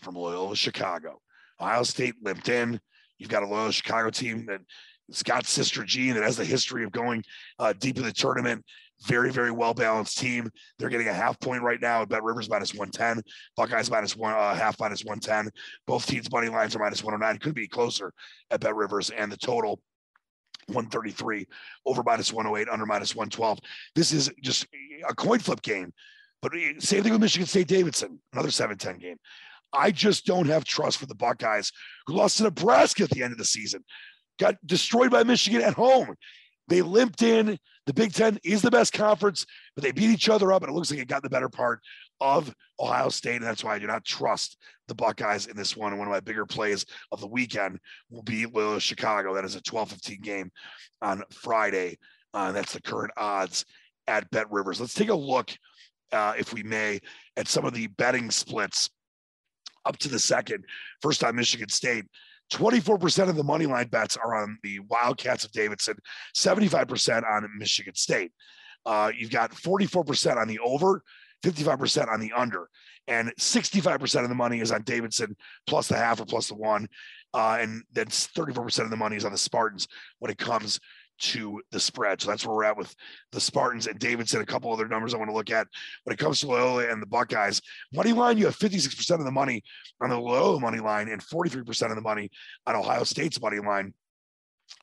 from 0.00 0.14
Loyola 0.14 0.56
Chicago. 0.56 1.20
Ohio 1.60 1.82
State 1.84 2.14
limped 2.22 2.48
in. 2.48 2.80
You've 3.18 3.30
got 3.30 3.42
a 3.42 3.46
Loyola 3.46 3.72
Chicago 3.72 4.10
team 4.10 4.46
that 4.46 4.60
has 5.08 5.22
got 5.22 5.46
Sister 5.46 5.84
Jean 5.84 6.14
that 6.14 6.22
has 6.22 6.36
the 6.36 6.44
history 6.44 6.84
of 6.84 6.92
going 6.92 7.22
uh, 7.58 7.72
deep 7.78 7.96
in 7.98 8.04
the 8.04 8.12
tournament. 8.12 8.64
Very, 9.06 9.32
very 9.32 9.50
well 9.50 9.74
balanced 9.74 10.18
team. 10.18 10.48
They're 10.78 10.88
getting 10.88 11.08
a 11.08 11.12
half 11.12 11.38
point 11.40 11.62
right 11.62 11.80
now 11.80 12.02
at 12.02 12.08
Bet 12.08 12.22
Rivers 12.22 12.48
minus 12.48 12.72
110, 12.72 13.22
Buckeyes 13.56 13.90
minus 13.90 14.16
one, 14.16 14.32
uh, 14.32 14.54
half 14.54 14.78
minus 14.78 15.04
110. 15.04 15.50
Both 15.86 16.06
teams' 16.06 16.30
money 16.30 16.48
lines 16.48 16.76
are 16.76 16.78
minus 16.78 17.02
109. 17.02 17.38
Could 17.40 17.54
be 17.54 17.66
closer 17.66 18.12
at 18.50 18.60
Bet 18.60 18.76
Rivers. 18.76 19.10
And 19.10 19.30
the 19.30 19.36
total 19.36 19.80
133 20.66 21.46
over 21.86 22.02
minus 22.04 22.32
108 22.32 22.70
under 22.70 22.86
minus 22.86 23.14
112 23.14 23.58
this 23.94 24.12
is 24.12 24.30
just 24.42 24.66
a 25.08 25.14
coin 25.14 25.38
flip 25.38 25.62
game 25.62 25.92
but 26.40 26.52
eh, 26.56 26.72
same 26.78 27.02
thing 27.02 27.12
with 27.12 27.20
michigan 27.20 27.46
state 27.46 27.68
davidson 27.68 28.18
another 28.32 28.48
7-10 28.48 29.00
game. 29.00 29.16
I 29.74 29.90
just 29.90 30.26
don't 30.26 30.48
have 30.48 30.64
trust 30.64 30.98
for 30.98 31.06
the 31.06 31.14
buckeyes 31.14 31.72
who 32.06 32.14
lost 32.14 32.36
to 32.38 32.44
nebraska 32.44 33.04
at 33.04 33.10
the 33.10 33.22
end 33.22 33.32
of 33.32 33.38
the 33.38 33.44
season 33.44 33.84
got 34.38 34.56
destroyed 34.66 35.10
by 35.10 35.22
michigan 35.22 35.62
at 35.62 35.74
home. 35.74 36.14
They 36.68 36.80
limped 36.80 37.22
in 37.22 37.58
the 37.86 37.92
big 37.92 38.12
ten 38.12 38.38
is 38.44 38.62
the 38.62 38.70
best 38.70 38.92
conference 38.92 39.44
but 39.74 39.82
they 39.82 39.92
beat 39.92 40.10
each 40.10 40.28
other 40.28 40.52
up 40.52 40.62
and 40.62 40.70
it 40.70 40.74
looks 40.74 40.90
like 40.90 41.00
it 41.00 41.08
got 41.08 41.22
the 41.22 41.30
better 41.30 41.48
part 41.48 41.80
of 42.22 42.54
Ohio 42.78 43.08
State. 43.08 43.36
And 43.36 43.44
that's 43.44 43.64
why 43.64 43.74
I 43.74 43.78
do 43.78 43.86
not 43.88 44.04
trust 44.04 44.56
the 44.86 44.94
Buckeyes 44.94 45.46
in 45.46 45.56
this 45.56 45.76
one. 45.76 45.92
And 45.92 45.98
one 45.98 46.06
of 46.06 46.12
my 46.12 46.20
bigger 46.20 46.46
plays 46.46 46.86
of 47.10 47.20
the 47.20 47.26
weekend 47.26 47.80
will 48.10 48.22
be 48.22 48.46
Loyola 48.46 48.80
Chicago. 48.80 49.34
That 49.34 49.44
is 49.44 49.56
a 49.56 49.60
12 49.60 49.90
15 49.90 50.20
game 50.20 50.50
on 51.02 51.22
Friday. 51.30 51.98
Uh, 52.32 52.52
that's 52.52 52.72
the 52.72 52.80
current 52.80 53.12
odds 53.16 53.64
at 54.06 54.30
Bet 54.30 54.50
Rivers. 54.50 54.80
Let's 54.80 54.94
take 54.94 55.10
a 55.10 55.14
look, 55.14 55.50
uh, 56.12 56.34
if 56.38 56.52
we 56.52 56.62
may, 56.62 57.00
at 57.36 57.48
some 57.48 57.64
of 57.64 57.74
the 57.74 57.88
betting 57.88 58.30
splits 58.30 58.88
up 59.84 59.98
to 59.98 60.08
the 60.08 60.18
second. 60.18 60.64
First 61.02 61.20
time 61.20 61.36
Michigan 61.36 61.68
State. 61.68 62.06
24% 62.52 63.28
of 63.30 63.36
the 63.36 63.42
money 63.42 63.66
line 63.66 63.88
bets 63.88 64.16
are 64.16 64.34
on 64.34 64.58
the 64.62 64.78
Wildcats 64.80 65.44
of 65.44 65.52
Davidson, 65.52 65.96
75% 66.36 67.22
on 67.28 67.48
Michigan 67.58 67.94
State. 67.94 68.30
Uh, 68.84 69.10
you've 69.16 69.30
got 69.30 69.52
44% 69.52 70.36
on 70.36 70.48
the 70.48 70.58
over, 70.58 71.02
55% 71.42 72.12
on 72.12 72.20
the 72.20 72.32
under, 72.32 72.68
and 73.08 73.32
65% 73.38 74.22
of 74.22 74.28
the 74.28 74.34
money 74.34 74.60
is 74.60 74.72
on 74.72 74.82
Davidson 74.82 75.36
plus 75.66 75.88
the 75.88 75.96
half 75.96 76.20
or 76.20 76.24
plus 76.24 76.48
the 76.48 76.54
one. 76.54 76.88
Uh, 77.34 77.58
and 77.60 77.82
that's 77.92 78.28
34% 78.28 78.84
of 78.84 78.90
the 78.90 78.96
money 78.96 79.16
is 79.16 79.24
on 79.24 79.32
the 79.32 79.38
Spartans 79.38 79.88
when 80.18 80.30
it 80.30 80.38
comes 80.38 80.78
to 81.18 81.60
the 81.70 81.80
spread. 81.80 82.20
So 82.20 82.28
that's 82.28 82.44
where 82.44 82.54
we're 82.54 82.64
at 82.64 82.76
with 82.76 82.94
the 83.30 83.40
Spartans 83.40 83.86
and 83.86 83.98
Davidson. 83.98 84.42
A 84.42 84.46
couple 84.46 84.72
other 84.72 84.88
numbers 84.88 85.14
I 85.14 85.18
want 85.18 85.30
to 85.30 85.36
look 85.36 85.50
at 85.50 85.68
when 86.04 86.12
it 86.12 86.18
comes 86.18 86.40
to 86.40 86.48
Loyola 86.48 86.88
and 86.88 87.00
the 87.00 87.06
Buckeyes. 87.06 87.60
Money 87.92 88.12
line, 88.12 88.38
you 88.38 88.46
have 88.46 88.58
56% 88.58 89.18
of 89.18 89.24
the 89.24 89.30
money 89.30 89.62
on 90.00 90.10
the 90.10 90.18
Loyola 90.18 90.60
money 90.60 90.80
line 90.80 91.08
and 91.08 91.22
43% 91.22 91.90
of 91.90 91.96
the 91.96 92.02
money 92.02 92.30
on 92.66 92.76
Ohio 92.76 93.04
State's 93.04 93.40
money 93.40 93.60
line. 93.60 93.94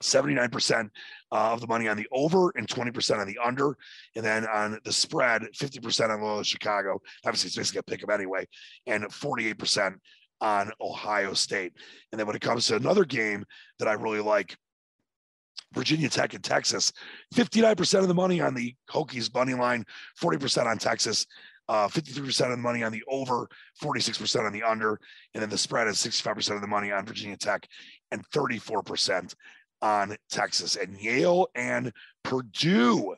79% 0.01 0.89
uh, 1.31 1.35
of 1.35 1.61
the 1.61 1.67
money 1.67 1.87
on 1.87 1.97
the 1.97 2.07
over 2.11 2.51
and 2.55 2.67
20% 2.67 3.19
on 3.19 3.27
the 3.27 3.37
under. 3.43 3.75
And 4.15 4.25
then 4.25 4.47
on 4.47 4.79
the 4.83 4.93
spread, 4.93 5.43
50% 5.55 6.09
on 6.09 6.21
Loyola 6.21 6.43
Chicago. 6.43 7.01
Obviously, 7.25 7.47
it's 7.47 7.57
basically 7.57 7.79
a 7.79 7.83
pick 7.83 8.01
them 8.01 8.09
anyway. 8.09 8.47
And 8.87 9.03
48% 9.05 9.95
on 10.41 10.71
Ohio 10.81 11.33
State. 11.33 11.73
And 12.11 12.19
then 12.19 12.27
when 12.27 12.35
it 12.35 12.41
comes 12.41 12.67
to 12.67 12.75
another 12.75 13.05
game 13.05 13.43
that 13.79 13.87
I 13.87 13.93
really 13.93 14.21
like, 14.21 14.55
Virginia 15.73 16.09
Tech 16.09 16.33
and 16.33 16.43
Texas, 16.43 16.91
59% 17.35 17.99
of 17.99 18.07
the 18.07 18.13
money 18.13 18.41
on 18.41 18.55
the 18.55 18.75
Hokies 18.89 19.31
money 19.31 19.53
line, 19.53 19.85
40% 20.19 20.65
on 20.65 20.79
Texas, 20.79 21.27
uh, 21.67 21.87
53% 21.87 22.45
of 22.45 22.51
the 22.51 22.57
money 22.57 22.81
on 22.81 22.91
the 22.91 23.03
over, 23.07 23.47
46% 23.81 24.45
on 24.45 24.51
the 24.51 24.63
under, 24.63 24.99
and 25.33 25.43
then 25.43 25.49
the 25.49 25.57
spread 25.57 25.87
is 25.87 25.97
65% 25.97 26.55
of 26.55 26.61
the 26.61 26.67
money 26.67 26.91
on 26.91 27.05
Virginia 27.05 27.37
Tech 27.37 27.67
and 28.11 28.27
34% 28.29 29.35
on 29.81 30.15
Texas 30.29 30.75
and 30.75 30.99
Yale 30.99 31.47
and 31.55 31.91
Purdue. 32.23 33.15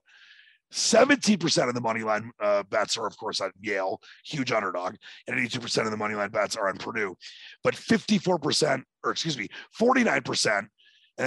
17% 0.71 1.67
of 1.67 1.75
the 1.75 1.81
money 1.81 2.01
line 2.01 2.31
uh, 2.41 2.63
bets 2.63 2.97
are, 2.97 3.05
of 3.05 3.17
course, 3.17 3.41
on 3.41 3.51
Yale, 3.59 3.99
huge 4.25 4.51
underdog, 4.51 4.95
and 5.27 5.37
82% 5.37 5.85
of 5.85 5.91
the 5.91 5.97
money 5.97 6.15
line 6.15 6.29
bets 6.29 6.55
are 6.55 6.69
on 6.69 6.77
Purdue. 6.77 7.15
But 7.63 7.75
54%, 7.75 8.83
or 9.03 9.11
excuse 9.11 9.37
me, 9.37 9.49
49%, 9.79 10.57
and 10.57 10.67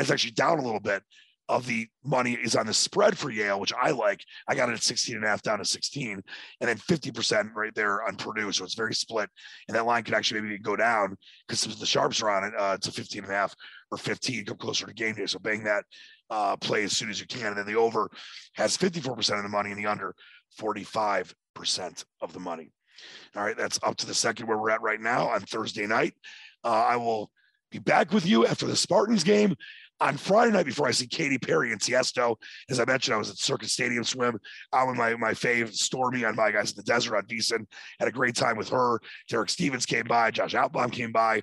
it's 0.00 0.10
actually 0.10 0.30
down 0.30 0.58
a 0.58 0.64
little 0.64 0.80
bit, 0.80 1.02
of 1.48 1.66
the 1.66 1.86
money 2.02 2.32
is 2.32 2.56
on 2.56 2.66
the 2.66 2.74
spread 2.74 3.18
for 3.18 3.30
Yale, 3.30 3.60
which 3.60 3.72
I 3.74 3.90
like. 3.90 4.24
I 4.48 4.54
got 4.54 4.70
it 4.70 4.74
at 4.74 4.82
16 4.82 5.16
and 5.16 5.24
a 5.24 5.28
half 5.28 5.42
down 5.42 5.58
to 5.58 5.64
16, 5.64 6.22
and 6.60 6.68
then 6.68 6.78
50% 6.78 7.54
right 7.54 7.74
there 7.74 8.02
on 8.06 8.16
Purdue. 8.16 8.50
So 8.52 8.64
it's 8.64 8.74
very 8.74 8.94
split. 8.94 9.28
And 9.68 9.76
that 9.76 9.84
line 9.84 10.04
could 10.04 10.14
actually 10.14 10.40
maybe 10.40 10.58
go 10.58 10.76
down 10.76 11.16
because 11.46 11.64
the 11.64 11.86
sharps 11.86 12.22
are 12.22 12.30
on 12.30 12.44
it 12.44 12.54
uh, 12.58 12.78
to 12.78 12.90
15 12.90 13.24
and 13.24 13.32
a 13.32 13.34
half 13.34 13.54
or 13.90 13.98
15, 13.98 14.46
come 14.46 14.56
closer 14.56 14.86
to 14.86 14.94
game 14.94 15.14
day. 15.14 15.26
So 15.26 15.38
bang 15.38 15.64
that 15.64 15.84
uh, 16.30 16.56
play 16.56 16.84
as 16.84 16.96
soon 16.96 17.10
as 17.10 17.20
you 17.20 17.26
can. 17.26 17.48
And 17.48 17.58
then 17.58 17.66
the 17.66 17.76
over 17.76 18.10
has 18.54 18.76
54% 18.76 19.36
of 19.36 19.42
the 19.42 19.48
money 19.48 19.70
and 19.70 19.78
the 19.78 19.86
under 19.86 20.14
45% 20.58 21.34
of 22.20 22.32
the 22.32 22.40
money. 22.40 22.72
All 23.36 23.44
right, 23.44 23.56
that's 23.56 23.78
up 23.82 23.96
to 23.96 24.06
the 24.06 24.14
second 24.14 24.46
where 24.46 24.56
we're 24.56 24.70
at 24.70 24.82
right 24.82 25.00
now 25.00 25.28
on 25.28 25.40
Thursday 25.40 25.86
night. 25.86 26.14
Uh, 26.62 26.84
I 26.88 26.96
will 26.96 27.30
be 27.70 27.78
back 27.80 28.12
with 28.12 28.24
you 28.24 28.46
after 28.46 28.66
the 28.66 28.76
Spartans 28.76 29.24
game 29.24 29.56
on 30.00 30.16
Friday 30.16 30.52
night 30.52 30.66
before 30.66 30.86
I 30.86 30.90
see 30.90 31.06
Katy 31.06 31.38
Perry 31.38 31.72
in 31.72 31.78
Tiesto. 31.78 32.36
As 32.68 32.80
I 32.80 32.84
mentioned, 32.84 33.14
I 33.14 33.18
was 33.18 33.30
at 33.30 33.38
Circus 33.38 33.72
Stadium 33.72 34.04
Swim 34.04 34.38
out 34.72 34.88
with 34.88 34.96
my, 34.96 35.14
my 35.16 35.32
fave 35.32 35.72
Stormy 35.72 36.24
on 36.24 36.36
my 36.36 36.50
guys 36.50 36.70
in 36.70 36.76
the 36.76 36.82
desert 36.82 37.16
on 37.16 37.24
VSiN. 37.26 37.66
Had 37.98 38.08
a 38.08 38.12
great 38.12 38.34
time 38.34 38.56
with 38.56 38.68
her. 38.70 39.00
Derek 39.28 39.50
Stevens 39.50 39.86
came 39.86 40.04
by, 40.04 40.30
Josh 40.30 40.54
Appelbaum 40.54 40.92
came 40.92 41.12
by. 41.12 41.42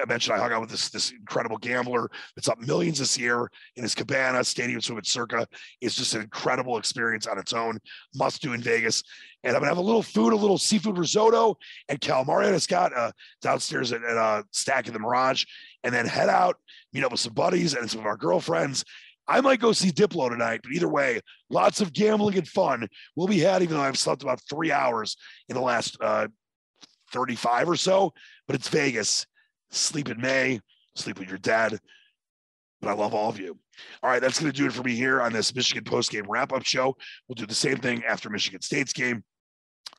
I 0.00 0.06
mentioned 0.06 0.36
I 0.36 0.40
hung 0.40 0.52
out 0.52 0.60
with 0.60 0.70
this 0.70 0.88
this 0.88 1.10
incredible 1.10 1.56
gambler 1.56 2.10
that's 2.34 2.48
up 2.48 2.58
millions 2.60 2.98
this 2.98 3.18
year 3.18 3.50
in 3.76 3.82
his 3.82 3.94
cabana. 3.94 4.44
Stadium 4.44 4.80
Swim 4.80 4.98
at 4.98 5.06
Circa 5.06 5.46
is 5.80 5.94
just 5.94 6.14
an 6.14 6.22
incredible 6.22 6.78
experience 6.78 7.26
on 7.26 7.38
its 7.38 7.52
own. 7.52 7.78
Must 8.14 8.40
do 8.40 8.52
in 8.52 8.62
Vegas. 8.62 9.02
And 9.42 9.54
I'm 9.54 9.60
gonna 9.60 9.70
have 9.70 9.78
a 9.78 9.82
little 9.82 10.02
food, 10.02 10.32
a 10.32 10.36
little 10.36 10.58
seafood 10.58 10.98
risotto 10.98 11.56
and 11.88 12.00
calamari 12.00 12.48
on 12.48 12.54
a 12.54 12.60
Scott 12.60 12.92
uh, 12.96 13.12
downstairs 13.42 13.92
at, 13.92 14.02
at 14.02 14.16
uh, 14.16 14.42
Stack 14.52 14.86
in 14.86 14.92
the 14.92 14.98
Mirage, 14.98 15.44
and 15.82 15.94
then 15.94 16.06
head 16.06 16.28
out, 16.28 16.56
meet 16.92 17.04
up 17.04 17.12
with 17.12 17.20
some 17.20 17.34
buddies 17.34 17.74
and 17.74 17.90
some 17.90 18.00
of 18.00 18.06
our 18.06 18.16
girlfriends. 18.16 18.84
I 19.26 19.40
might 19.40 19.60
go 19.60 19.72
see 19.72 19.90
Diplo 19.90 20.28
tonight, 20.28 20.60
but 20.62 20.72
either 20.72 20.88
way, 20.88 21.20
lots 21.48 21.80
of 21.80 21.92
gambling 21.92 22.36
and 22.36 22.46
fun 22.46 22.88
will 23.16 23.26
be 23.26 23.38
had, 23.38 23.62
even 23.62 23.76
though 23.76 23.82
I've 23.82 23.98
slept 23.98 24.22
about 24.22 24.40
three 24.48 24.70
hours 24.70 25.16
in 25.48 25.54
the 25.54 25.62
last 25.62 25.96
uh, 26.00 26.28
35 27.12 27.70
or 27.70 27.76
so. 27.76 28.12
But 28.46 28.56
it's 28.56 28.68
Vegas 28.68 29.26
sleep 29.74 30.08
in 30.08 30.20
May, 30.20 30.60
sleep 30.94 31.18
with 31.18 31.28
your 31.28 31.38
dad. 31.38 31.78
But 32.80 32.90
I 32.90 32.94
love 32.94 33.14
all 33.14 33.30
of 33.30 33.38
you. 33.38 33.58
All 34.02 34.10
right, 34.10 34.20
that's 34.20 34.38
going 34.38 34.52
to 34.52 34.56
do 34.56 34.66
it 34.66 34.72
for 34.72 34.82
me 34.82 34.94
here 34.94 35.20
on 35.22 35.32
this 35.32 35.54
Michigan 35.54 35.84
post 35.84 36.10
game 36.10 36.26
wrap 36.28 36.52
up 36.52 36.64
show. 36.64 36.96
We'll 37.28 37.34
do 37.34 37.46
the 37.46 37.54
same 37.54 37.78
thing 37.78 38.04
after 38.04 38.28
Michigan 38.28 38.60
State's 38.60 38.92
game 38.92 39.24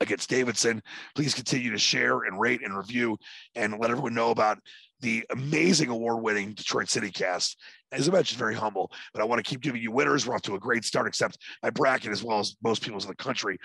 against 0.02 0.30
Davidson. 0.30 0.82
Please 1.16 1.34
continue 1.34 1.72
to 1.72 1.78
share 1.78 2.24
and 2.24 2.40
rate 2.40 2.62
and 2.64 2.78
review 2.78 3.18
and 3.56 3.80
let 3.80 3.92
everyone 3.92 4.14
know 4.14 4.32
about 4.32 4.60
the 5.02 5.26
amazing 5.32 5.90
award 5.90 6.24
winning 6.24 6.54
Detroit 6.54 6.90
City 6.90 7.12
cast. 7.12 7.60
As 7.92 8.08
I 8.08 8.12
mentioned, 8.12 8.40
very 8.40 8.56
humble, 8.56 8.92
but 9.14 9.22
I 9.22 9.26
want 9.26 9.44
to 9.44 9.50
keep 9.50 9.62
giving 9.62 9.82
you 9.82 9.92
winners. 9.92 10.26
We're 10.26 10.36
off 10.36 10.42
to 10.44 10.56
a 10.56 10.60
great 10.60 10.86
start, 10.86 11.08
except 11.08 11.38
my 11.64 11.70
bracket, 11.70 12.12
as 12.12 12.24
well 12.24 12.40
as 12.40 12.56
most 12.64 12.82
people's 12.82 13.06
in 13.06 13.10
the 13.10 13.16
country, 13.16 13.58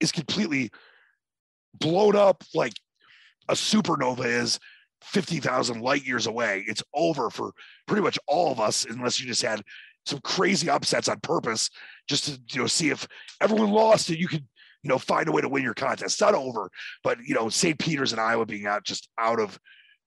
is 0.00 0.12
completely 0.12 0.70
blown 1.74 2.16
up 2.16 2.42
like 2.54 2.72
a 3.48 3.54
supernova 3.54 4.24
is 4.24 4.58
50,000 5.02 5.80
light 5.80 6.06
years 6.06 6.26
away. 6.26 6.64
It's 6.66 6.82
over 6.94 7.30
for 7.30 7.52
pretty 7.86 8.02
much 8.02 8.18
all 8.26 8.52
of 8.52 8.60
us, 8.60 8.84
unless 8.84 9.20
you 9.20 9.26
just 9.26 9.42
had 9.42 9.62
some 10.06 10.20
crazy 10.20 10.70
upsets 10.70 11.08
on 11.08 11.20
purpose 11.20 11.70
just 12.08 12.24
to 12.24 12.40
you 12.50 12.62
know 12.62 12.66
see 12.66 12.90
if 12.90 13.06
everyone 13.40 13.70
lost 13.70 14.08
and 14.08 14.18
you 14.18 14.26
could 14.26 14.46
you 14.82 14.88
know 14.88 14.98
find 14.98 15.28
a 15.28 15.32
way 15.32 15.42
to 15.42 15.48
win 15.48 15.62
your 15.62 15.74
contest. 15.74 16.14
It's 16.14 16.20
not 16.20 16.34
over, 16.34 16.70
but 17.04 17.18
you 17.24 17.34
know 17.34 17.48
St. 17.48 17.78
Peter's 17.78 18.12
and 18.12 18.20
Iowa 18.20 18.46
being 18.46 18.66
out 18.66 18.84
just 18.84 19.08
out 19.18 19.40
of 19.40 19.58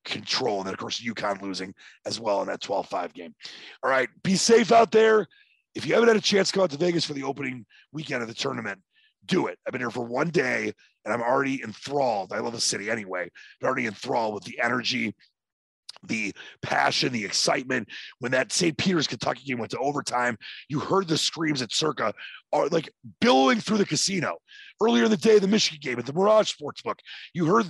control, 0.03 0.57
and 0.57 0.65
then 0.65 0.73
of 0.73 0.79
course 0.79 1.01
UConn 1.01 1.41
losing 1.41 1.73
as 2.05 2.19
well 2.19 2.41
in 2.41 2.47
that 2.47 2.61
12-5 2.61 3.13
game. 3.13 3.35
All 3.83 3.89
right, 3.89 4.09
be 4.23 4.35
safe 4.35 4.71
out 4.71 4.91
there. 4.91 5.27
If 5.75 5.85
you 5.85 5.93
haven't 5.93 6.09
had 6.09 6.17
a 6.17 6.21
chance 6.21 6.49
to 6.49 6.57
go 6.57 6.63
out 6.63 6.71
to 6.71 6.77
Vegas 6.77 7.05
for 7.05 7.13
the 7.13 7.23
opening 7.23 7.65
weekend 7.93 8.21
of 8.21 8.27
the 8.27 8.33
tournament, 8.33 8.79
do 9.25 9.47
it. 9.47 9.57
I've 9.65 9.71
been 9.71 9.81
here 9.81 9.91
for 9.91 10.05
one 10.05 10.29
day 10.29 10.73
and 11.05 11.13
I'm 11.13 11.21
already 11.21 11.61
enthralled. 11.63 12.33
I 12.33 12.39
love 12.39 12.53
the 12.53 12.61
city 12.61 12.89
anyway, 12.89 13.29
but 13.59 13.67
already 13.67 13.85
enthralled 13.85 14.33
with 14.33 14.43
the 14.43 14.59
energy, 14.61 15.15
the 16.07 16.33
passion, 16.61 17.11
the 17.11 17.25
excitement. 17.25 17.87
When 18.19 18.31
that 18.31 18.51
St. 18.51 18.77
Peter's 18.77 19.07
Kentucky 19.07 19.43
game 19.45 19.59
went 19.59 19.71
to 19.71 19.79
overtime, 19.79 20.37
you 20.69 20.79
heard 20.79 21.07
the 21.07 21.17
screams 21.17 21.61
at 21.61 21.71
Circa 21.71 22.13
are 22.53 22.67
like 22.67 22.89
billowing 23.19 23.59
through 23.59 23.77
the 23.77 23.85
casino. 23.85 24.37
Earlier 24.81 25.05
in 25.05 25.11
the 25.11 25.17
day, 25.17 25.37
the 25.37 25.47
Michigan 25.47 25.79
game 25.81 25.99
at 25.99 26.05
the 26.05 26.13
Mirage 26.13 26.53
Sportsbook, 26.53 26.99
you 27.33 27.45
heard 27.45 27.67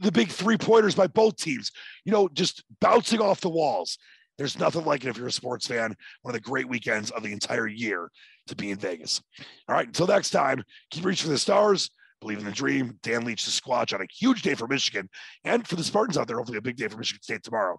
the 0.00 0.12
big 0.12 0.28
three 0.28 0.56
pointers 0.56 0.94
by 0.94 1.06
both 1.06 1.36
teams, 1.36 1.70
you 2.04 2.12
know, 2.12 2.28
just 2.28 2.64
bouncing 2.80 3.20
off 3.20 3.40
the 3.40 3.50
walls. 3.50 3.98
There's 4.36 4.58
nothing 4.58 4.84
like 4.84 5.04
it 5.04 5.08
if 5.08 5.16
you're 5.16 5.28
a 5.28 5.32
sports 5.32 5.66
fan. 5.66 5.94
One 6.22 6.34
of 6.34 6.42
the 6.42 6.48
great 6.48 6.68
weekends 6.68 7.10
of 7.10 7.22
the 7.22 7.32
entire 7.32 7.68
year 7.68 8.10
to 8.48 8.56
be 8.56 8.70
in 8.70 8.78
Vegas. 8.78 9.22
All 9.68 9.74
right, 9.74 9.86
until 9.86 10.06
next 10.06 10.30
time, 10.30 10.62
keep 10.90 11.04
reaching 11.04 11.26
for 11.26 11.32
the 11.32 11.38
stars. 11.38 11.90
Believe 12.20 12.38
in 12.38 12.44
the 12.44 12.52
dream. 12.52 12.98
Dan 13.02 13.24
Leach, 13.24 13.44
the 13.44 13.50
Squatch, 13.50 13.92
on 13.92 14.00
a 14.00 14.06
huge 14.10 14.42
day 14.42 14.54
for 14.54 14.66
Michigan 14.66 15.08
and 15.44 15.66
for 15.66 15.76
the 15.76 15.84
Spartans 15.84 16.16
out 16.16 16.26
there. 16.26 16.36
Hopefully, 16.36 16.58
a 16.58 16.62
big 16.62 16.76
day 16.76 16.88
for 16.88 16.96
Michigan 16.96 17.22
State 17.22 17.42
tomorrow. 17.42 17.78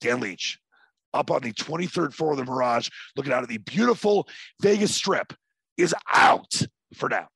Dan 0.00 0.20
Leach 0.20 0.58
up 1.12 1.30
on 1.30 1.42
the 1.42 1.52
23rd 1.52 2.12
floor 2.12 2.32
of 2.32 2.38
the 2.38 2.44
Mirage, 2.44 2.88
looking 3.16 3.32
out 3.32 3.42
at 3.42 3.48
the 3.48 3.58
beautiful 3.58 4.28
Vegas 4.60 4.94
Strip, 4.94 5.32
is 5.76 5.94
out 6.12 6.52
for 6.94 7.08
now. 7.08 7.28